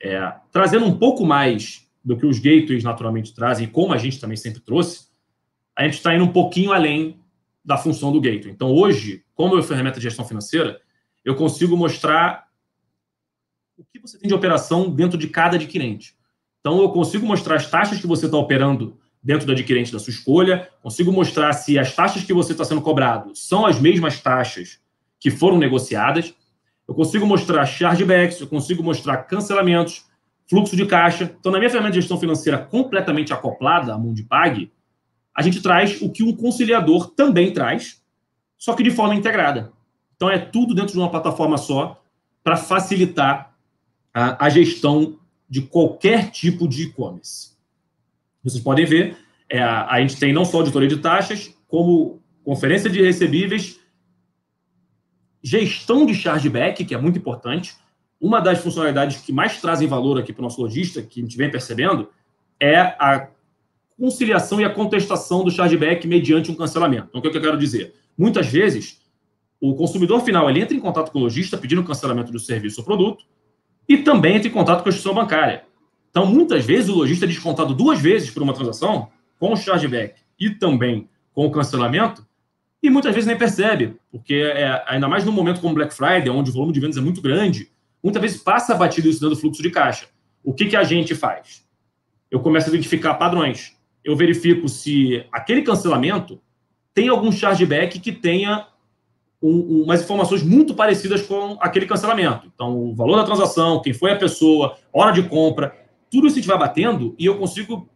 [0.04, 4.20] É, trazendo um pouco mais do que os gateways naturalmente trazem, e como a gente
[4.20, 5.08] também sempre trouxe,
[5.78, 7.22] a gente está indo um pouquinho além
[7.64, 8.52] da função do gateway.
[8.52, 10.82] Então, hoje, como é ferramenta de gestão financeira,
[11.24, 12.49] eu consigo mostrar
[13.80, 16.14] o que você tem de operação dentro de cada adquirente.
[16.60, 20.12] Então, eu consigo mostrar as taxas que você está operando dentro do adquirente da sua
[20.12, 24.80] escolha, consigo mostrar se as taxas que você está sendo cobrado são as mesmas taxas
[25.20, 26.34] que foram negociadas,
[26.88, 30.06] eu consigo mostrar chargebacks, eu consigo mostrar cancelamentos,
[30.50, 31.34] fluxo de caixa.
[31.40, 34.72] Então, na minha ferramenta de gestão financeira completamente acoplada à Mundipag,
[35.36, 38.02] a gente traz o que um conciliador também traz,
[38.58, 39.72] só que de forma integrada.
[40.16, 42.02] Então, é tudo dentro de uma plataforma só
[42.44, 43.49] para facilitar
[44.14, 45.20] a, a, gestão
[45.50, 47.52] de qualquer tipo de e-commerce.
[48.44, 49.18] Vocês podem ver,
[49.50, 53.80] é, a, a gente tem não só auditoria de taxas, como conferência de recebíveis
[55.42, 57.76] gestão de chargeback, que é muito importante.
[58.20, 61.38] Uma das funcionalidades que mais trazem valor aqui para o nosso lojista, que a gente
[61.38, 62.10] vem percebendo,
[62.60, 63.30] é a
[63.98, 67.08] conciliação e a contestação do chargeback mediante um cancelamento.
[67.10, 67.94] Então, o que eu quero dizer?
[68.18, 69.02] Muitas vezes,
[69.60, 72.86] o consumidor final ele entra em contato com o lojista pedindo cancelamento do serviço ou
[72.86, 73.26] produto
[73.90, 75.64] e também entra em contato com a instituição bancária.
[76.12, 80.22] Então, muitas vezes, o lojista é descontado duas vezes por uma transação, com o chargeback
[80.40, 82.26] e também com o cancelamento,
[82.82, 86.50] e muitas vezes nem percebe, porque é, ainda mais num momento como Black Friday, onde
[86.50, 87.70] o volume de vendas é muito grande,
[88.02, 90.08] muitas vezes passa batido isso dentro do fluxo de caixa.
[90.44, 91.66] O que, que a gente faz?
[92.32, 93.76] Eu começo a identificar padrões.
[94.04, 96.40] Eu verifico se aquele cancelamento
[96.94, 98.68] tem algum chargeback que tenha
[99.42, 102.48] um, um, umas informações muito parecidas com aquele cancelamento.
[102.54, 105.76] Então, o valor da transação, quem foi a pessoa, hora de compra,
[106.10, 107.88] tudo isso a gente vai batendo e eu consigo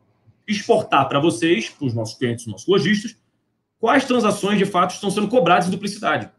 [0.47, 3.17] exportar para vocês, para os nossos clientes, nossos lojistas,
[3.79, 6.29] quais transações de fato estão sendo cobradas em duplicidade.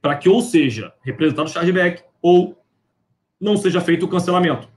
[0.00, 2.56] Para que ou seja representado o chargeback ou
[3.40, 4.68] não seja feito o cancelamento.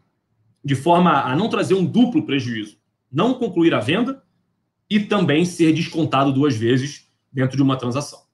[0.63, 2.77] De forma a não trazer um duplo prejuízo.
[3.11, 4.23] Não concluir a venda
[4.89, 8.30] e também ser descontado duas vezes dentro de uma transação.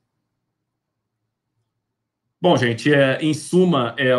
[2.39, 4.11] Bom, gente, é, em suma, é,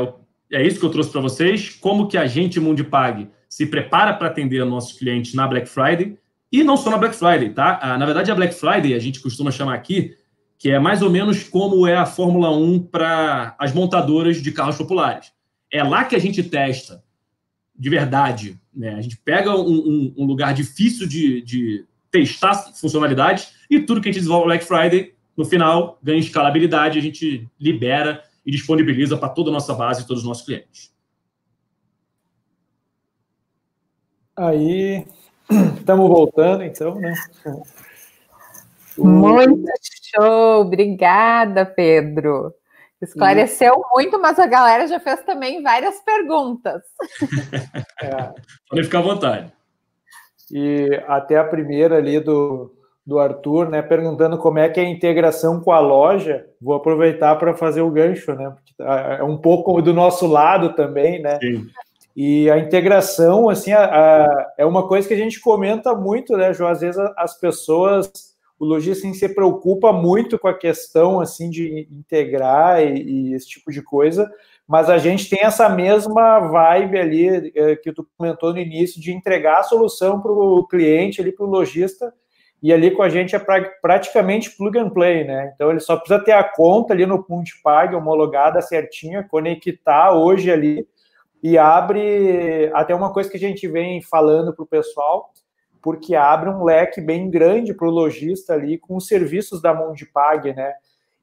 [0.52, 1.70] é isso que eu trouxe para vocês.
[1.70, 6.18] Como que a gente, Mundipag, se prepara para atender nossos clientes na Black Friday
[6.50, 7.78] e não só na Black Friday, tá?
[7.80, 10.16] Ah, na verdade, a Black Friday, a gente costuma chamar aqui,
[10.58, 14.76] que é mais ou menos como é a Fórmula 1 para as montadoras de carros
[14.76, 15.32] populares.
[15.70, 17.02] É lá que a gente testa
[17.78, 18.58] de verdade.
[18.74, 18.94] Né?
[18.94, 24.08] A gente pega um, um, um lugar difícil de, de, testar funcionalidades e tudo que
[24.08, 29.16] a gente desenvolve no Black Friday, no final, ganha escalabilidade, a gente libera e disponibiliza
[29.16, 30.92] para toda a nossa base e todos os nossos clientes.
[34.36, 35.06] Aí,
[35.78, 37.14] Estamos voltando, então, né?
[38.98, 39.70] Muito
[40.14, 40.62] show!
[40.62, 42.52] Obrigada, Pedro.
[43.00, 43.94] Esclareceu e...
[43.94, 46.82] muito, mas a galera já fez também várias perguntas.
[48.00, 48.32] É.
[48.70, 49.52] Pode ficar à vontade.
[50.52, 52.72] E até a primeira ali do,
[53.08, 56.44] do Arthur, né, perguntando como é que é a integração com a loja.
[56.60, 58.50] Vou aproveitar para fazer o gancho, né?
[58.50, 61.38] Porque tá, é um pouco do nosso lado também, né?
[61.40, 61.66] Sim.
[62.14, 66.52] E a integração, assim, a, a, é uma coisa que a gente comenta muito, né,
[66.52, 66.68] João?
[66.68, 68.12] Às vezes as pessoas,
[68.60, 73.48] o lojista assim, se preocupa muito com a questão, assim, de integrar e, e, esse
[73.48, 74.30] tipo de coisa,
[74.66, 79.14] mas a gente tem essa mesma vibe ali é, que tu comentou no início, de
[79.14, 82.12] entregar a solução para o cliente, ali para o lojista,
[82.62, 85.52] e ali com a gente é pra, praticamente plug and play, né?
[85.54, 87.24] Então ele só precisa ter a conta ali no
[87.62, 90.86] Pag homologada certinha, conectar hoje ali
[91.42, 95.30] e abre até uma coisa que a gente vem falando para o pessoal,
[95.80, 100.52] porque abre um leque bem grande para o lojista ali com os serviços da Mondipag,
[100.52, 100.72] né?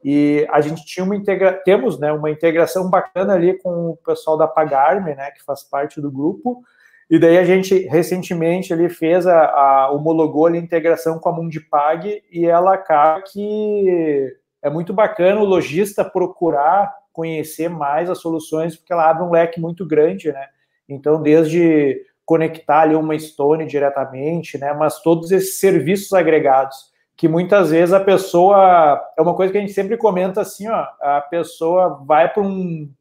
[0.03, 1.51] E a gente tinha uma integra...
[1.65, 5.99] temos né, uma integração bacana ali com o pessoal da Pagarme, né, que faz parte
[5.99, 6.63] do grupo.
[7.09, 12.23] E daí a gente recentemente ali fez a, a homologou a integração com a Mundipag
[12.31, 18.91] e ela acaba que é muito bacana o lojista procurar conhecer mais as soluções, porque
[18.91, 20.47] ela abre um leque muito grande, né?
[20.89, 24.73] Então, desde conectar ali uma Stone diretamente, né?
[24.73, 29.01] Mas todos esses serviços agregados, que muitas vezes a pessoa.
[29.17, 32.91] É uma coisa que a gente sempre comenta assim, ó, a pessoa vai para um,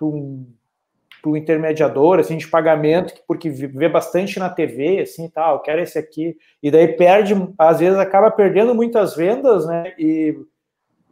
[0.00, 0.46] um,
[1.30, 6.36] um intermediador assim, de pagamento, porque vê bastante na TV, assim, tal, quero esse aqui,
[6.62, 9.92] e daí perde, às vezes acaba perdendo muitas vendas, né?
[9.98, 10.36] E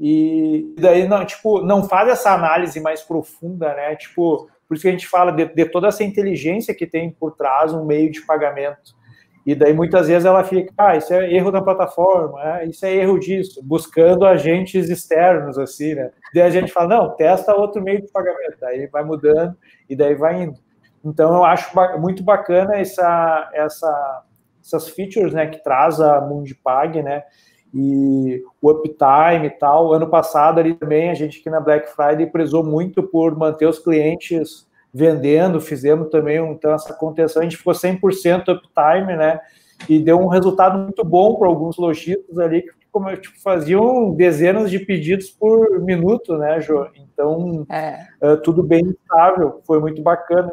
[0.02, 3.94] e daí, não, tipo, não faz essa análise mais profunda, né?
[3.96, 7.32] Tipo, por isso que a gente fala de, de, toda essa inteligência que tem por
[7.32, 8.98] trás um meio de pagamento.
[9.44, 12.94] E daí, muitas vezes, ela fica, ah, isso é erro da plataforma, é, isso é
[12.94, 16.10] erro disso, buscando agentes externos, assim, né?
[16.32, 18.56] Daí a gente fala, não, testa outro meio de pagamento.
[18.58, 19.54] Daí vai mudando
[19.90, 20.58] e daí vai indo.
[21.04, 24.22] Então, eu acho muito bacana essa, essa,
[24.62, 27.24] essas features, né, que traz a Mundipag, né?
[27.72, 29.92] e o uptime e tal.
[29.92, 33.78] Ano passado ali também a gente aqui na Black Friday prezou muito por manter os
[33.78, 39.40] clientes vendendo, fizemos também então essa contenção, a gente ficou 100% uptime, né?
[39.88, 44.70] E deu um resultado muito bom para alguns lojistas ali que como, tipo, faziam dezenas
[44.70, 46.86] de pedidos por minuto, né, Jô?
[46.94, 48.06] Então, é.
[48.22, 50.52] uh, tudo bem estável, foi muito bacana.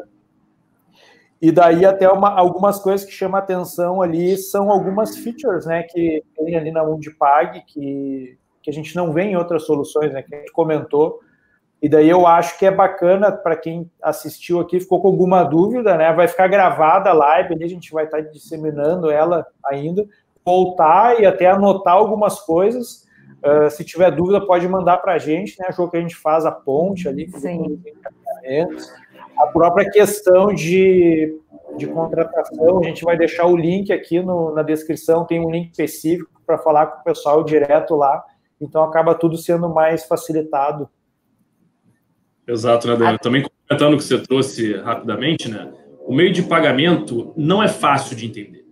[1.41, 6.23] E daí até uma, algumas coisas que chamam atenção ali são algumas features, né, que
[6.35, 10.33] tem ali na Undipag que, que a gente não vê em outras soluções, né, que
[10.33, 11.19] a gente comentou.
[11.79, 15.95] E daí eu acho que é bacana para quem assistiu aqui, ficou com alguma dúvida,
[15.95, 20.07] né, vai ficar gravada a live, ali a gente vai estar disseminando ela ainda,
[20.47, 23.05] voltar e até anotar algumas coisas.
[23.43, 25.65] Uh, se tiver dúvida, pode mandar para a gente, né?
[25.67, 27.81] Achou que a gente faz a ponte ali, Sim.
[29.37, 31.37] a própria questão de,
[31.75, 35.71] de contratação, a gente vai deixar o link aqui no, na descrição, tem um link
[35.71, 38.23] específico para falar com o pessoal direto lá,
[38.59, 40.89] então acaba tudo sendo mais facilitado.
[42.47, 43.19] Exato, né, Daniel?
[43.19, 45.73] Também complementando o que você trouxe rapidamente, né?
[46.05, 48.66] O meio de pagamento não é fácil de entender.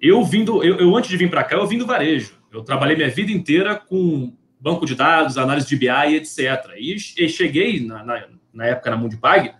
[0.00, 2.34] Eu vindo, eu, eu antes de vir para cá, eu vim do varejo.
[2.52, 6.72] Eu trabalhei minha vida inteira com banco de dados, análise de BI, etc.
[6.76, 9.52] E, e cheguei na, na, na, época na Mundipag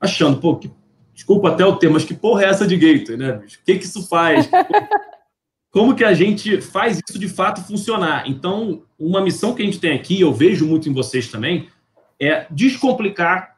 [0.00, 0.70] achando, pô, que,
[1.14, 3.36] desculpa até o termo, mas que porra é essa de gateway, né?
[3.36, 4.48] O que, que isso faz?
[5.70, 8.28] Como que a gente faz isso de fato funcionar?
[8.28, 11.68] Então, uma missão que a gente tem aqui, eu vejo muito em vocês também,
[12.18, 13.56] é descomplicar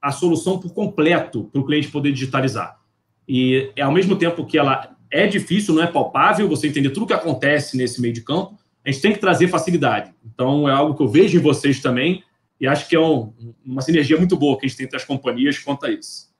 [0.00, 2.78] a solução por completo para o cliente poder digitalizar.
[3.28, 7.04] E é ao mesmo tempo que ela é difícil, não é palpável você entender tudo
[7.04, 10.14] o que acontece nesse meio de campo, a gente tem que trazer facilidade.
[10.24, 12.22] Então, é algo que eu vejo em vocês também,
[12.60, 13.32] e acho que é um,
[13.64, 16.34] uma sinergia muito boa que a gente tem entre as companhias quanto a isso.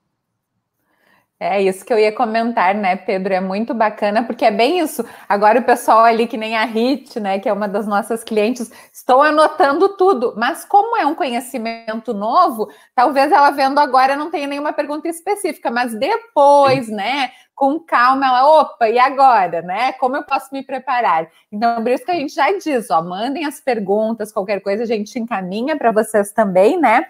[1.38, 3.34] É isso que eu ia comentar, né, Pedro?
[3.34, 5.04] É muito bacana, porque é bem isso.
[5.28, 8.72] Agora o pessoal ali, que nem a Rit, né, que é uma das nossas clientes,
[8.90, 10.32] estão anotando tudo.
[10.34, 15.70] Mas como é um conhecimento novo, talvez ela vendo agora não tenha nenhuma pergunta específica,
[15.70, 16.94] mas depois, Sim.
[16.94, 19.92] né, com calma, ela, opa, e agora, né?
[19.92, 21.26] Como eu posso me preparar?
[21.50, 24.86] Então, por isso que a gente já diz, ó, mandem as perguntas, qualquer coisa a
[24.86, 27.06] gente encaminha para vocês também, né?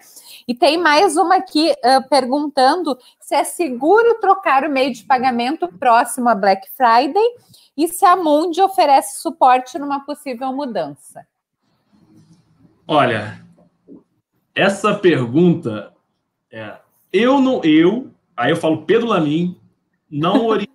[0.47, 5.67] E tem mais uma aqui uh, perguntando se é seguro trocar o meio de pagamento
[5.67, 7.35] próximo a Black Friday
[7.75, 11.27] e se a Mundi oferece suporte numa possível mudança.
[12.87, 13.45] Olha,
[14.55, 15.91] essa pergunta
[16.49, 16.77] é,
[17.11, 19.59] eu não eu, aí eu falo Pedro Lamin,
[20.09, 20.71] não oriento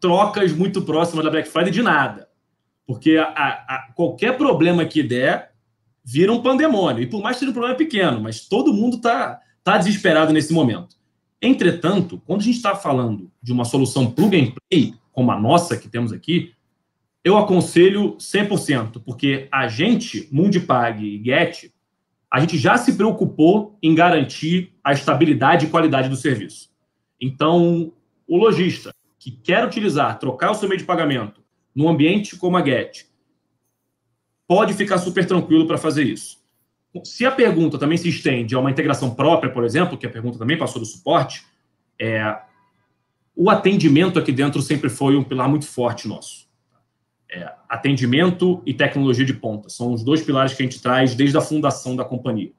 [0.00, 2.28] trocas muito próximas da Black Friday de nada.
[2.86, 5.52] Porque a, a, qualquer problema que der,
[6.04, 7.02] vira um pandemônio.
[7.02, 10.52] E por mais que seja um problema pequeno, mas todo mundo está tá desesperado nesse
[10.52, 10.96] momento.
[11.40, 15.76] Entretanto, quando a gente está falando de uma solução plug and play, como a nossa
[15.76, 16.52] que temos aqui,
[17.24, 21.70] eu aconselho 100%, porque a gente, Mundipag e Get,
[22.30, 26.68] a gente já se preocupou em garantir a estabilidade e qualidade do serviço.
[27.18, 27.92] Então,
[28.26, 31.42] o lojista que quer utilizar, trocar o seu meio de pagamento
[31.74, 33.06] num ambiente como a Get,
[34.46, 36.42] pode ficar super tranquilo para fazer isso.
[37.02, 40.38] Se a pergunta também se estende a uma integração própria, por exemplo, que a pergunta
[40.38, 41.44] também passou do suporte,
[42.00, 42.38] é,
[43.34, 46.46] o atendimento aqui dentro sempre foi um pilar muito forte nosso.
[47.28, 51.36] É, atendimento e tecnologia de ponta são os dois pilares que a gente traz desde
[51.36, 52.52] a fundação da companhia.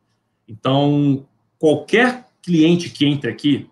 [0.46, 1.26] Então,
[1.58, 3.70] qualquer cliente que entre aqui,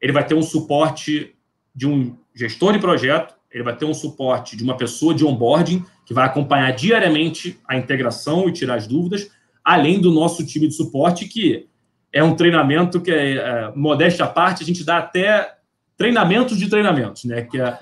[0.00, 1.35] ele vai ter um suporte
[1.76, 5.84] de um gestor de projeto, ele vai ter um suporte de uma pessoa de onboarding
[6.06, 9.30] que vai acompanhar diariamente a integração e tirar as dúvidas,
[9.62, 11.68] além do nosso time de suporte, que
[12.12, 15.54] é um treinamento que, é, é, modéstia à parte, a gente dá até
[15.96, 17.42] treinamentos de treinamentos, né?
[17.42, 17.76] Que é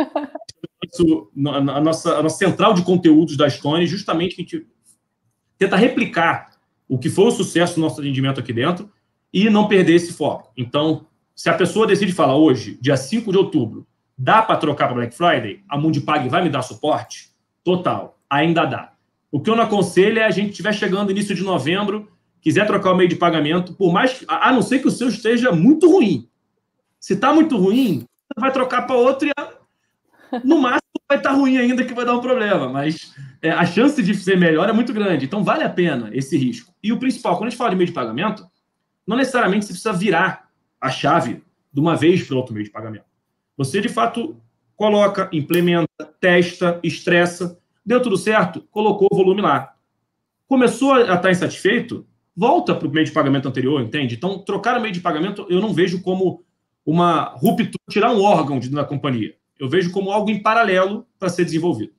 [1.49, 4.67] a nossa, a nossa central de conteúdos da Stone, justamente que a gente
[5.57, 6.51] tenta replicar
[6.89, 8.91] o que foi o sucesso do nosso atendimento aqui dentro
[9.33, 10.53] e não perder esse foco.
[10.57, 14.95] Então, se a pessoa decide falar hoje, dia 5 de outubro, dá para trocar para
[14.95, 15.63] Black Friday?
[15.69, 17.31] A Mundipag vai me dar suporte?
[17.65, 18.93] Total, ainda dá.
[19.33, 22.09] O que eu não aconselho é a gente estiver chegando início de novembro,
[22.41, 25.09] quiser trocar o meio de pagamento, por mais que, a não ser que o seu
[25.09, 26.29] esteja muito ruim.
[27.01, 28.05] Se está muito ruim,
[28.39, 29.33] vai trocar para outro e
[30.45, 33.65] no máximo vai estar tá ruim ainda que vai dar um problema, mas é, a
[33.67, 35.25] chance de ser melhor é muito grande.
[35.25, 36.73] Então vale a pena esse risco.
[36.83, 38.47] E o principal, quando a gente fala de meio de pagamento,
[39.07, 40.44] não necessariamente você precisa virar
[40.85, 41.43] a chave
[41.73, 43.07] de uma vez para outro meio de pagamento.
[43.57, 44.37] Você, de fato,
[44.77, 49.75] coloca, implementa, testa, estressa, deu tudo certo, colocou o volume lá.
[50.47, 54.15] Começou a estar insatisfeito, volta para o meio de pagamento anterior, entende?
[54.15, 56.45] Então, trocar o meio de pagamento eu não vejo como
[56.85, 59.35] uma ruptura, tirar um órgão de, da companhia.
[59.59, 61.95] Eu vejo como algo em paralelo para ser desenvolvido.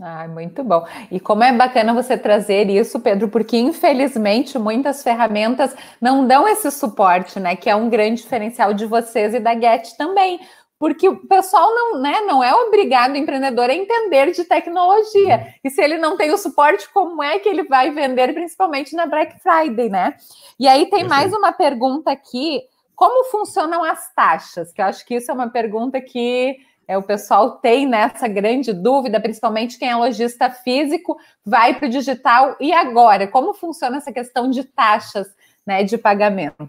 [0.00, 0.86] Ah, muito bom.
[1.10, 6.70] E como é bacana você trazer isso, Pedro, porque infelizmente muitas ferramentas não dão esse
[6.70, 7.56] suporte, né?
[7.56, 10.38] Que é um grande diferencial de vocês e da Get também.
[10.78, 15.52] Porque o pessoal não, né, não é obrigado, o empreendedor, a entender de tecnologia.
[15.64, 19.04] E se ele não tem o suporte, como é que ele vai vender, principalmente na
[19.04, 20.14] Black Friday, né?
[20.60, 22.62] E aí tem mais uma pergunta aqui:
[22.94, 24.72] como funcionam as taxas?
[24.72, 26.56] Que eu acho que isso é uma pergunta que
[26.88, 31.90] é, o pessoal tem nessa grande dúvida, principalmente quem é lojista físico, vai para o
[31.90, 32.56] digital.
[32.58, 35.28] E agora, como funciona essa questão de taxas
[35.66, 36.68] né, de pagamento?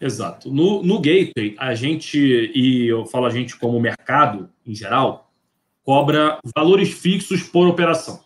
[0.00, 0.52] Exato.
[0.52, 2.16] No, no Gateway, a gente,
[2.54, 5.32] e eu falo a gente como mercado em geral,
[5.84, 8.20] cobra valores fixos por operação.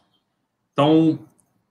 [0.73, 1.19] Então,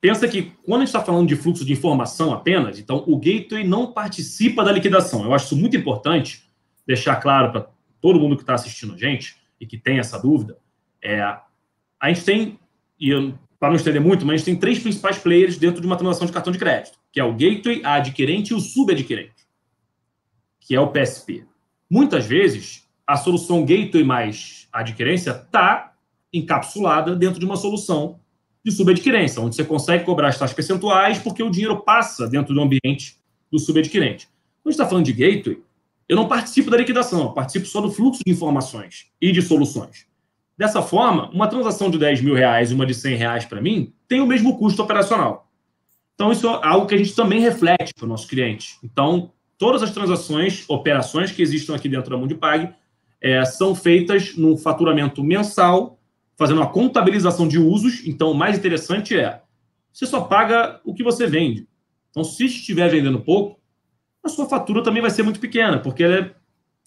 [0.01, 3.63] pensa que quando a gente está falando de fluxo de informação apenas, então o gateway
[3.63, 5.23] não participa da liquidação.
[5.23, 6.43] Eu acho isso muito importante
[6.87, 7.74] deixar claro para
[8.05, 10.59] todo mundo que está assistindo a gente e que tem essa dúvida.
[11.01, 12.59] É, a gente tem,
[12.99, 15.97] e para não estender muito, mas a gente tem três principais players dentro de uma
[15.97, 19.47] transação de cartão de crédito, que é o gateway, a adquirente e o subadquirente,
[20.59, 21.47] que é o PSP.
[21.89, 25.95] Muitas vezes, a solução gateway mais adquirência está
[26.31, 28.19] encapsulada dentro de uma solução
[28.63, 32.61] de subadquirência, onde você consegue cobrar as taxas percentuais porque o dinheiro passa dentro do
[32.61, 33.17] ambiente
[33.51, 34.27] do subadquirente.
[34.61, 35.59] Quando a gente está falando de gateway,
[36.07, 40.07] eu não participo da liquidação, participo só do fluxo de informações e de soluções.
[40.57, 43.93] Dessa forma, uma transação de 10 mil reais e uma de 100 reais para mim
[44.07, 45.51] tem o mesmo custo operacional.
[46.13, 48.77] Então, isso é algo que a gente também reflete para o nosso cliente.
[48.81, 52.73] Então, todas as transações, operações que existam aqui dentro da Mundipag
[53.19, 55.99] é, são feitas num faturamento mensal,
[56.37, 58.05] fazendo uma contabilização de usos.
[58.05, 59.41] Então, o mais interessante é,
[59.91, 61.67] você só paga o que você vende.
[62.11, 63.59] Então, se estiver vendendo pouco,
[64.25, 66.31] a sua fatura também vai ser muito pequena, porque ela é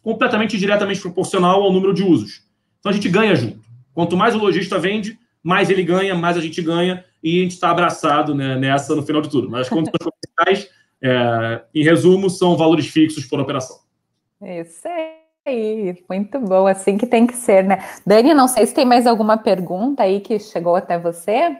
[0.02, 2.42] completamente diretamente proporcional ao número de usos.
[2.80, 3.60] Então a gente ganha junto.
[3.94, 7.52] Quanto mais o lojista vende, mais ele ganha, mais a gente ganha, e a gente
[7.52, 9.50] está abraçado né, nessa no final de tudo.
[9.50, 10.70] Mas as contas comerciais,
[11.02, 13.78] é, em resumo, são valores fixos por operação.
[14.40, 14.86] Isso
[15.46, 17.84] aí, muito bom, assim que tem que ser, né?
[18.06, 21.56] Dani, não sei se tem mais alguma pergunta aí que chegou até você.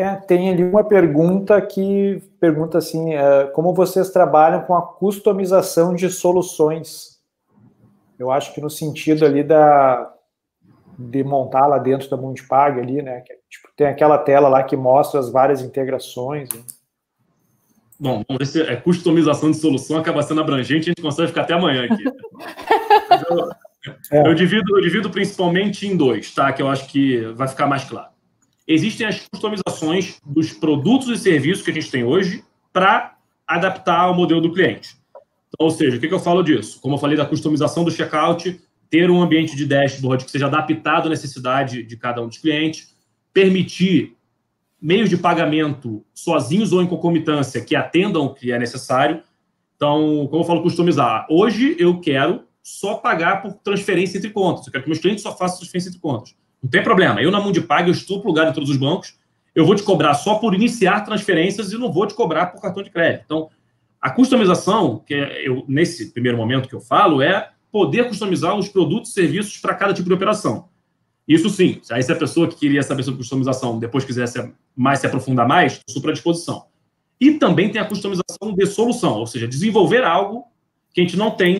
[0.00, 5.94] É, tem ali uma pergunta que pergunta assim: é, como vocês trabalham com a customização
[5.94, 7.20] de soluções?
[8.18, 10.10] Eu acho que no sentido ali da
[10.98, 13.20] de montar lá dentro da Mundipag ali, né?
[13.20, 16.48] Que, tipo, tem aquela tela lá que mostra as várias integrações.
[16.48, 16.62] Né?
[17.98, 21.42] Bom, vamos ver se é customização de solução acaba sendo abrangente, a gente consegue ficar
[21.42, 22.04] até amanhã aqui.
[23.30, 24.28] eu, é.
[24.28, 26.50] eu, divido, eu divido principalmente em dois, tá?
[26.52, 28.08] Que eu acho que vai ficar mais claro.
[28.72, 34.14] Existem as customizações dos produtos e serviços que a gente tem hoje para adaptar ao
[34.14, 34.96] modelo do cliente.
[35.48, 36.80] Então, ou seja, o que, que eu falo disso?
[36.80, 41.06] Como eu falei da customização do checkout, ter um ambiente de dashboard que seja adaptado
[41.06, 42.94] à necessidade de cada um dos clientes,
[43.32, 44.16] permitir
[44.80, 49.20] meios de pagamento sozinhos ou em concomitância que atendam o que é necessário.
[49.74, 51.26] Então, como eu falo, customizar.
[51.28, 54.64] Hoje eu quero só pagar por transferência entre contas.
[54.64, 56.38] Eu quero que meus clientes só façam transferência entre contas.
[56.62, 57.22] Não tem problema.
[57.22, 59.18] Eu, na Mundipag, eu estou plugado em todos os bancos.
[59.54, 62.82] Eu vou te cobrar só por iniciar transferências e não vou te cobrar por cartão
[62.82, 63.22] de crédito.
[63.24, 63.50] Então,
[64.00, 68.68] a customização, que é eu, nesse primeiro momento que eu falo, é poder customizar os
[68.68, 70.68] produtos e serviços para cada tipo de operação.
[71.26, 75.06] Isso sim, aí se a pessoa que queria saber sobre customização depois quisesse mais se
[75.06, 76.66] aprofundar mais, estou à disposição.
[77.20, 80.46] E também tem a customização de solução, ou seja, desenvolver algo
[80.92, 81.58] que a gente não tem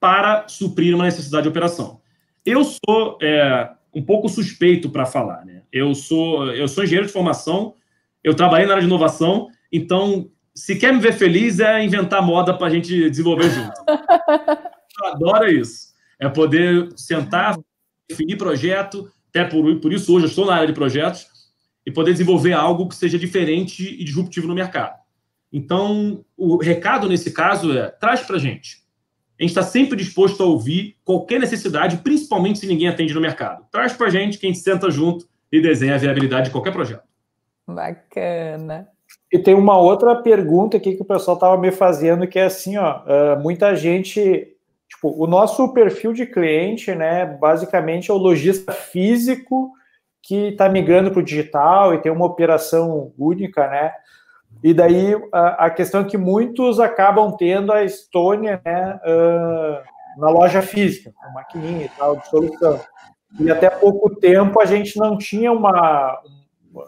[0.00, 2.00] para suprir uma necessidade de operação.
[2.44, 5.62] Eu sou é, um pouco suspeito para falar, né?
[5.72, 7.74] Eu sou, eu sou engenheiro de formação,
[8.22, 12.56] eu trabalhei na área de inovação, então se quer me ver feliz, é inventar moda
[12.56, 13.74] para a gente desenvolver junto.
[15.02, 15.88] eu adoro isso.
[16.20, 17.58] É poder sentar,
[18.08, 21.26] definir projeto, até por, por isso hoje eu estou na área de projetos,
[21.84, 24.96] e poder desenvolver algo que seja diferente e disruptivo no mercado.
[25.52, 28.82] Então, o recado nesse caso é: traz para a gente.
[29.38, 33.64] A gente está sempre disposto a ouvir qualquer necessidade, principalmente se ninguém atende no mercado.
[33.70, 36.72] Traz para a gente que a gente senta junto e desenha a viabilidade de qualquer
[36.72, 37.04] projeto.
[37.66, 38.88] Bacana.
[39.32, 42.76] E tem uma outra pergunta aqui que o pessoal estava me fazendo, que é assim,
[42.76, 44.56] ó, uh, muita gente,
[44.88, 49.70] tipo, o nosso perfil de cliente, né, basicamente é o lojista físico
[50.22, 53.92] que está migrando para o digital e tem uma operação única, né?
[54.62, 60.28] E daí a, a, questão é que muitos acabam tendo a Estônia, né, uh, na
[60.30, 62.80] loja física, com maquininha e tal, de solução.
[63.38, 66.20] E até pouco tempo a gente não tinha uma,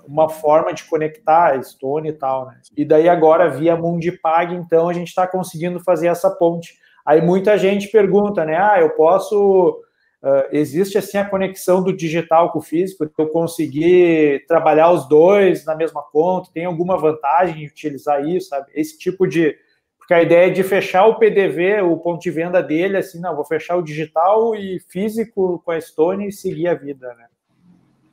[0.06, 2.60] uma forma de conectar a Stone e tal, né?
[2.76, 6.74] E daí agora via Mundipag, então a gente está conseguindo fazer essa ponte.
[7.04, 8.56] Aí muita gente pergunta, né?
[8.56, 9.80] Ah, eu posso
[10.22, 15.64] Uh, existe assim a conexão do digital com o físico, eu conseguir trabalhar os dois
[15.64, 18.70] na mesma conta, tem alguma vantagem em utilizar isso, sabe?
[18.74, 19.56] Esse tipo de.
[19.98, 23.34] Porque a ideia é de fechar o PDV, o ponto de venda dele, assim, não,
[23.34, 27.26] vou fechar o digital e físico com a Stone e seguir a vida, né?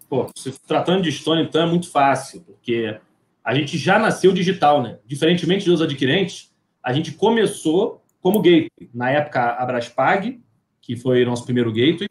[0.10, 2.98] Pô, se tratando de Stone, então é muito fácil, porque
[3.44, 5.00] a gente já nasceu digital, né?
[5.06, 8.70] Diferentemente dos adquirentes, a gente começou como gateway.
[8.94, 10.40] Na época, a Braspag,
[10.88, 12.08] que foi nosso primeiro gateway,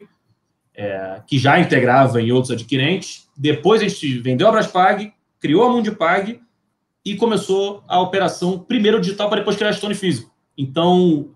[0.75, 3.27] é, que já integrava em outros adquirentes.
[3.35, 6.39] Depois a gente vendeu a Braspag, criou a Mundipag
[7.03, 10.31] e começou a operação primeiro digital para depois criar a Stone físico.
[10.55, 11.31] Então,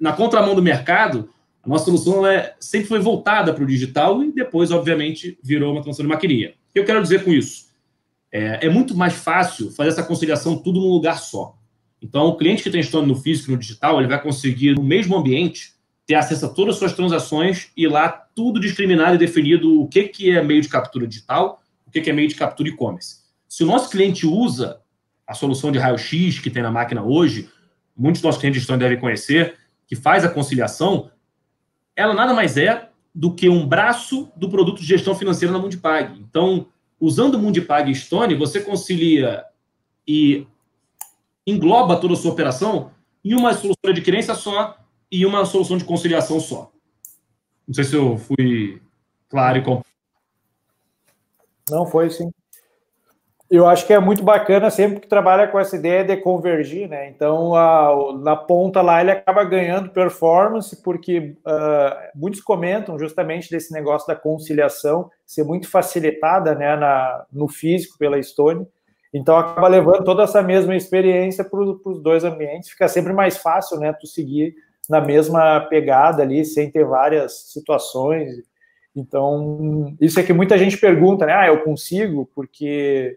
[0.00, 1.28] na contramão do mercado,
[1.62, 5.82] A nossa solução é, sempre foi voltada para o digital e depois, obviamente, virou uma
[5.82, 6.54] transação de maquininha.
[6.70, 7.66] O que eu quero dizer com isso?
[8.32, 11.56] É, é, muito mais fácil fazer essa conciliação tudo num lugar só.
[12.00, 14.82] Então, o cliente que tem estômago no físico e no digital, ele vai conseguir, no
[14.82, 15.74] mesmo ambiente,
[16.10, 20.08] ter acesso a todas as suas transações e lá tudo discriminado e definido o que,
[20.08, 23.20] que é meio de captura digital, o que, que é meio de captura e-commerce.
[23.48, 24.80] Se o nosso cliente usa
[25.24, 27.48] a solução de raio-x que tem na máquina hoje,
[27.96, 29.56] muitos dos nossos clientes estômago devem conhecer,
[29.86, 31.12] que faz a conciliação,
[31.94, 36.18] ela nada mais é do que um braço do produto de gestão financeira na Mundipag.
[36.18, 36.66] Então,
[36.98, 39.44] usando o Mundipag Stone, você concilia
[40.08, 40.44] e
[41.46, 42.90] engloba toda a sua operação
[43.24, 44.76] em uma solução de adquirência só
[45.10, 46.70] e uma solução de conciliação só.
[47.66, 48.80] Não sei se eu fui
[49.28, 49.90] claro e completo.
[51.70, 52.30] Não, foi sim.
[53.50, 57.08] Eu acho que é muito bacana sempre que trabalha com essa ideia de convergir, né?
[57.08, 63.72] Então, a, na ponta lá, ele acaba ganhando performance, porque uh, muitos comentam justamente desse
[63.72, 68.64] negócio da conciliação ser muito facilitada né, na, no físico pela Stone.
[69.12, 72.70] Então, acaba levando toda essa mesma experiência para os dois ambientes.
[72.70, 73.92] Fica sempre mais fácil, né?
[73.92, 74.54] Tu seguir
[74.90, 78.42] na mesma pegada ali, sem ter várias situações.
[78.94, 81.32] Então, isso é que muita gente pergunta, né?
[81.32, 83.16] Ah, eu consigo, porque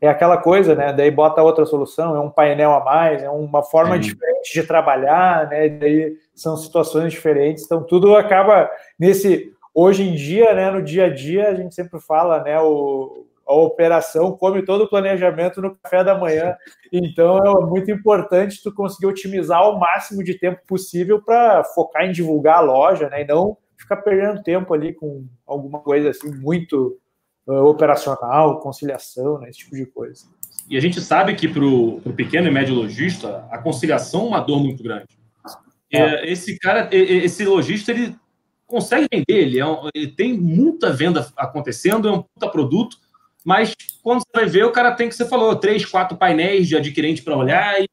[0.00, 0.90] é aquela coisa, né?
[0.90, 4.00] Daí bota outra solução, é um painel a mais, é uma forma Sim.
[4.00, 5.68] diferente de trabalhar, né?
[5.68, 9.52] Daí são situações diferentes, então tudo acaba nesse.
[9.74, 10.70] Hoje em dia, né?
[10.70, 12.58] No dia a dia, a gente sempre fala, né?
[12.60, 16.56] O, a operação come todo o planejamento no café da manhã,
[16.92, 22.12] então é muito importante tu conseguir otimizar o máximo de tempo possível para focar em
[22.12, 23.22] divulgar a loja, né?
[23.22, 26.98] E não ficar perdendo tempo ali com alguma coisa assim muito
[27.46, 30.24] uh, operacional, conciliação, né, esse tipo de coisa.
[30.68, 34.40] E a gente sabe que para o pequeno e médio lojista, a conciliação é uma
[34.40, 35.08] dor muito grande.
[35.92, 36.30] É.
[36.30, 38.16] Esse cara, esse lojista, ele
[38.66, 42.96] consegue vender, ele, é um, ele, tem muita venda acontecendo, é um puta produto,
[43.44, 46.76] mas quando você vai ver, o cara tem que, você falou, três, quatro painéis de
[46.76, 47.88] adquirente para olhar, e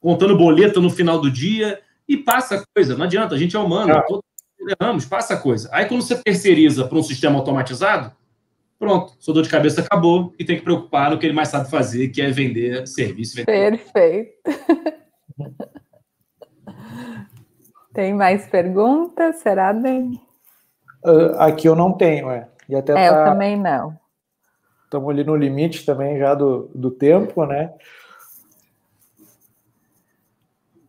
[0.00, 3.92] contando boleto no final do dia, e passa coisa, não adianta, a gente é humano,
[3.92, 4.02] é.
[4.02, 4.24] todos
[4.80, 5.68] erramos, passa coisa.
[5.72, 8.12] Aí quando você terceiriza para um sistema automatizado,
[8.78, 11.70] pronto, sua dor de cabeça acabou e tem que preocupar no que ele mais sabe
[11.70, 13.36] fazer, que é vender serviço.
[13.36, 13.78] Vender.
[13.78, 14.32] Perfeito.
[17.94, 19.36] tem mais perguntas?
[19.36, 20.20] Será, Dani?
[21.04, 22.48] Uh, aqui eu não tenho, é.
[22.68, 23.16] E até é, tá...
[23.18, 23.96] eu também não.
[24.86, 27.74] Estamos ali no limite também já do, do tempo, né?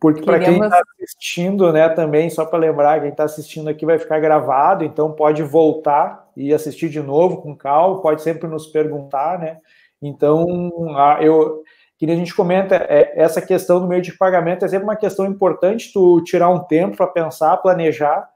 [0.00, 3.98] Porque para quem está assistindo, né, também, só para lembrar, quem está assistindo aqui vai
[3.98, 9.40] ficar gravado, então pode voltar e assistir de novo com calma, pode sempre nos perguntar,
[9.40, 9.58] né?
[10.00, 10.70] Então,
[11.20, 11.64] eu
[11.98, 15.26] que a gente comenta, é, essa questão do meio de pagamento é sempre uma questão
[15.26, 18.30] importante tu tirar um tempo para pensar, planejar,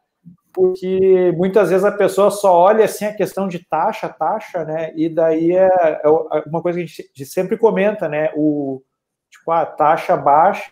[0.53, 4.93] porque muitas vezes a pessoa só olha assim a questão de taxa, taxa, né?
[4.95, 5.69] E daí é,
[6.03, 6.09] é
[6.47, 8.31] uma coisa que a gente sempre comenta, né?
[8.37, 8.83] O
[9.31, 10.71] tipo, a taxa baixa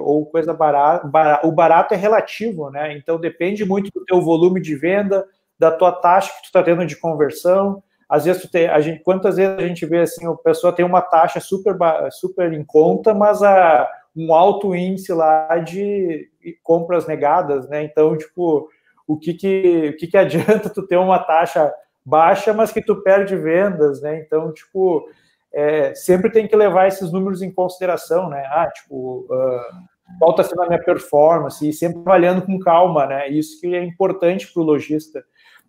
[0.00, 1.08] ou coisa barata,
[1.44, 2.96] o barato é relativo, né?
[2.96, 5.26] Então depende muito do teu volume de venda,
[5.58, 7.82] da tua taxa que tu está tendo de conversão.
[8.08, 10.84] Às vezes tu tem, a gente, quantas vezes a gente vê assim, a pessoa tem
[10.84, 11.74] uma taxa super
[12.10, 16.28] super em conta, mas a um alto índice lá de
[16.62, 17.82] compras negadas, né?
[17.82, 18.68] Então, tipo,
[19.12, 21.72] o que que, o que que adianta tu ter uma taxa
[22.04, 24.18] baixa, mas que tu perde vendas, né?
[24.18, 25.08] Então, tipo,
[25.52, 28.42] é, sempre tem que levar esses números em consideração, né?
[28.50, 33.28] Ah, tipo, uh, qual está sendo a minha performance, e sempre avaliando com calma, né?
[33.28, 35.24] Isso que é importante para o lojista.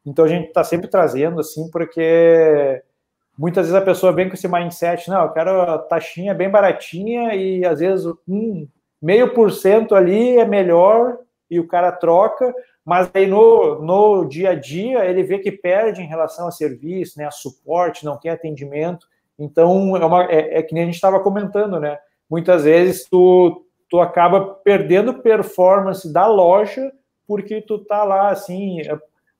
[0.05, 2.81] Então a gente está sempre trazendo, assim, porque
[3.37, 7.33] muitas vezes a pessoa vem com esse mindset, não, eu quero a taxinha bem baratinha
[7.35, 8.67] e às vezes um
[9.01, 11.17] meio por cento ali é melhor
[11.49, 12.53] e o cara troca,
[12.86, 17.17] mas aí no, no dia a dia ele vê que perde em relação a serviço,
[17.17, 19.07] né, a suporte, não tem atendimento.
[19.39, 21.97] Então, é, uma, é, é que nem a gente estava comentando, né?
[22.29, 26.91] Muitas vezes tu, tu acaba perdendo performance da loja
[27.27, 28.97] porque tu tá lá, assim, é,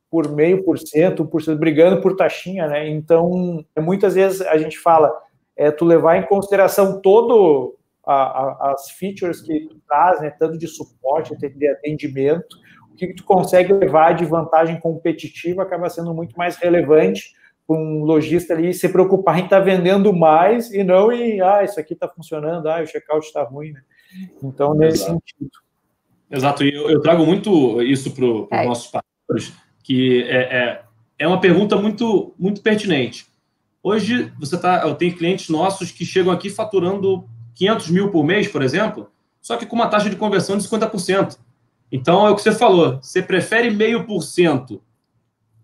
[0.10, 2.88] por meio por cento, por cento, brigando por taxinha, né?
[2.88, 5.12] Então, muitas vezes a gente fala,
[5.56, 7.76] é tu levar em consideração todo
[8.06, 10.30] a, a, as features que tu traz, né?
[10.32, 12.58] Tanto de suporte, de atendimento,
[12.94, 17.34] o que tu consegue levar de vantagem competitiva acaba sendo muito mais relevante
[17.68, 21.80] um lojista ali se preocupar em estar tá vendendo mais e não em, ah, isso
[21.80, 23.82] aqui está funcionando, ah, o checkout está ruim, né?
[24.44, 25.12] Então, nesse Exato.
[25.12, 25.52] sentido.
[26.30, 28.66] Exato, e eu, eu, trago muito isso para os é.
[28.66, 30.82] nossos parceiros, que é, é,
[31.20, 33.28] é, uma pergunta muito, muito pertinente.
[33.82, 38.48] Hoje, você tá, eu tenho clientes nossos que chegam aqui faturando 500 mil por mês,
[38.48, 41.38] por exemplo, só que com uma taxa de conversão de 50%.
[41.94, 43.00] Então, é o que você falou.
[43.00, 44.82] Você prefere meio por cento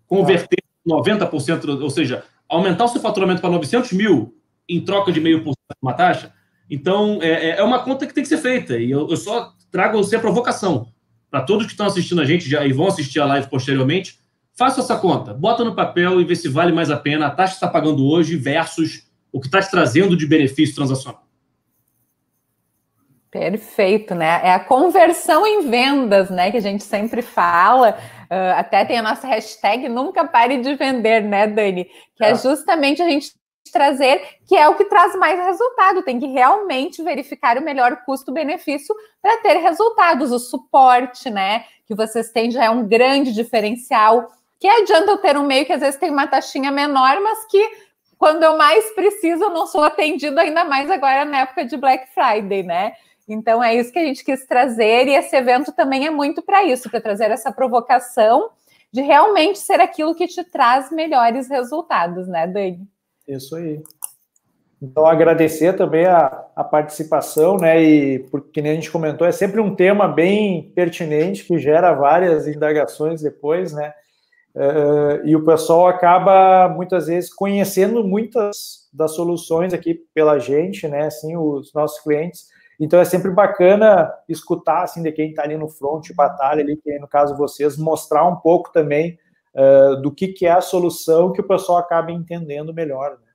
[0.06, 4.32] converter 90%, ou seja, aumentar o seu faturamento para 900 mil
[4.68, 6.32] em troca de meio por cento de uma taxa?
[6.70, 8.78] Então, é, é, é uma conta que tem que ser feita.
[8.78, 10.86] E eu, eu só trago você a provocação.
[11.28, 14.20] Para todos que estão assistindo a gente já, e vão assistir a live posteriormente,
[14.56, 15.34] faça essa conta.
[15.34, 18.06] Bota no papel e vê se vale mais a pena a taxa que está pagando
[18.06, 21.26] hoje versus o que está te trazendo de benefício transacional.
[23.30, 24.40] Perfeito, né?
[24.42, 26.50] É a conversão em vendas, né?
[26.50, 27.96] Que a gente sempre fala.
[28.24, 31.84] Uh, até tem a nossa hashtag Nunca Pare de Vender, né, Dani?
[32.16, 33.32] Que é, é justamente a gente
[33.72, 36.02] trazer, que é o que traz mais resultado.
[36.02, 40.32] Tem que realmente verificar o melhor custo-benefício para ter resultados.
[40.32, 41.64] O suporte, né?
[41.86, 44.28] Que vocês têm já é um grande diferencial.
[44.58, 47.64] Que adianta eu ter um meio que às vezes tem uma taxinha menor, mas que
[48.18, 52.12] quando eu mais preciso, eu não sou atendido ainda mais agora na época de Black
[52.12, 52.92] Friday, né?
[53.32, 56.64] Então é isso que a gente quis trazer e esse evento também é muito para
[56.64, 58.50] isso, para trazer essa provocação
[58.92, 62.88] de realmente ser aquilo que te traz melhores resultados, né, Dani?
[63.28, 63.80] Isso aí.
[64.82, 67.80] Então, agradecer também a, a participação, né?
[67.82, 72.48] E porque nem a gente comentou, é sempre um tema bem pertinente que gera várias
[72.48, 73.92] indagações depois, né?
[74.54, 81.06] Uh, e o pessoal acaba muitas vezes conhecendo muitas das soluções aqui pela gente, né?
[81.06, 82.46] Assim, os nossos clientes
[82.80, 86.98] então é sempre bacana escutar assim de quem está ali no front, batalha ali, que
[86.98, 89.18] no caso vocês, mostrar um pouco também
[89.54, 93.10] uh, do que, que é a solução que o pessoal acaba entendendo melhor.
[93.10, 93.26] Né?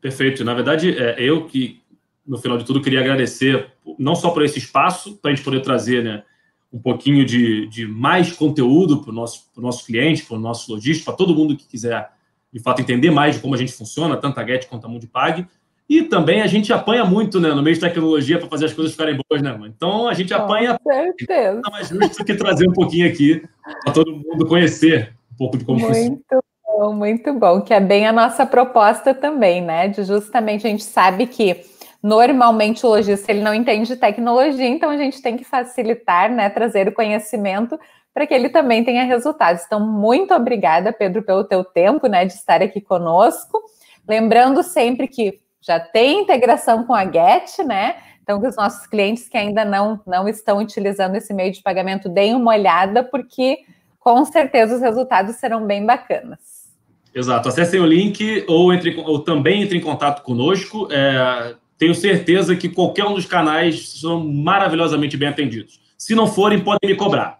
[0.00, 0.42] Perfeito.
[0.42, 1.82] Na verdade, é eu que,
[2.26, 5.60] no final de tudo, queria agradecer não só por esse espaço, para a gente poder
[5.60, 6.24] trazer né,
[6.72, 11.04] um pouquinho de, de mais conteúdo para o nosso, nosso cliente, para o nosso lojista,
[11.04, 12.10] para todo mundo que quiser,
[12.50, 15.46] de fato, entender mais de como a gente funciona, tanto a Get quanto a Mundipag.
[15.92, 18.92] E também a gente apanha muito, né, no meio de tecnologia para fazer as coisas
[18.92, 19.66] ficarem boas, né, mano?
[19.66, 20.78] Então a gente apanha.
[20.82, 21.56] Com certeza.
[21.56, 23.42] Nada mais justo que trazer um pouquinho aqui
[23.84, 26.08] para todo mundo conhecer um pouco de como muito funciona.
[26.08, 27.60] Muito bom, muito bom.
[27.60, 29.88] Que é bem a nossa proposta também, né?
[29.88, 31.60] De justamente a gente sabe que
[32.02, 36.88] normalmente o lojista ele não entende tecnologia, então a gente tem que facilitar, né, trazer
[36.88, 37.78] o conhecimento
[38.14, 39.62] para que ele também tenha resultados.
[39.66, 43.62] Então, muito obrigada, Pedro, pelo teu tempo, né, de estar aqui conosco.
[44.08, 47.96] Lembrando sempre que já tem integração com a Get, né?
[48.22, 52.08] Então, que os nossos clientes que ainda não, não estão utilizando esse meio de pagamento
[52.08, 53.58] deem uma olhada, porque
[53.98, 56.70] com certeza os resultados serão bem bacanas.
[57.14, 57.48] Exato.
[57.48, 60.88] Acessem o link ou, entre, ou também entre em contato conosco.
[60.90, 65.80] É, tenho certeza que qualquer um dos canais são maravilhosamente bem atendidos.
[65.98, 67.38] Se não forem, podem me cobrar.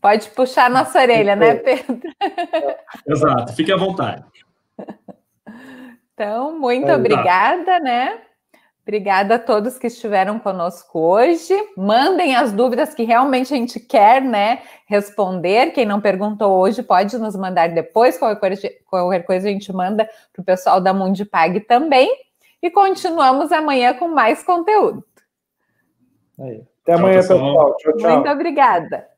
[0.00, 2.00] Pode puxar nossa orelha, né, Pedro?
[3.08, 3.52] Exato.
[3.54, 4.24] Fique à vontade.
[6.16, 7.80] Então, muito é, obrigada, tá.
[7.80, 8.18] né?
[8.82, 11.52] Obrigada a todos que estiveram conosco hoje.
[11.76, 15.72] Mandem as dúvidas que realmente a gente quer, né, responder.
[15.72, 18.16] Quem não perguntou hoje pode nos mandar depois.
[18.16, 22.08] Qualquer coisa, qualquer coisa a gente manda para o pessoal da Mundipag também.
[22.62, 25.04] E continuamos amanhã com mais conteúdo.
[26.40, 26.62] Aí.
[26.82, 27.76] Até amanhã, tchau, pessoal.
[27.76, 28.10] Tchau, tchau.
[28.12, 29.15] Muito obrigada.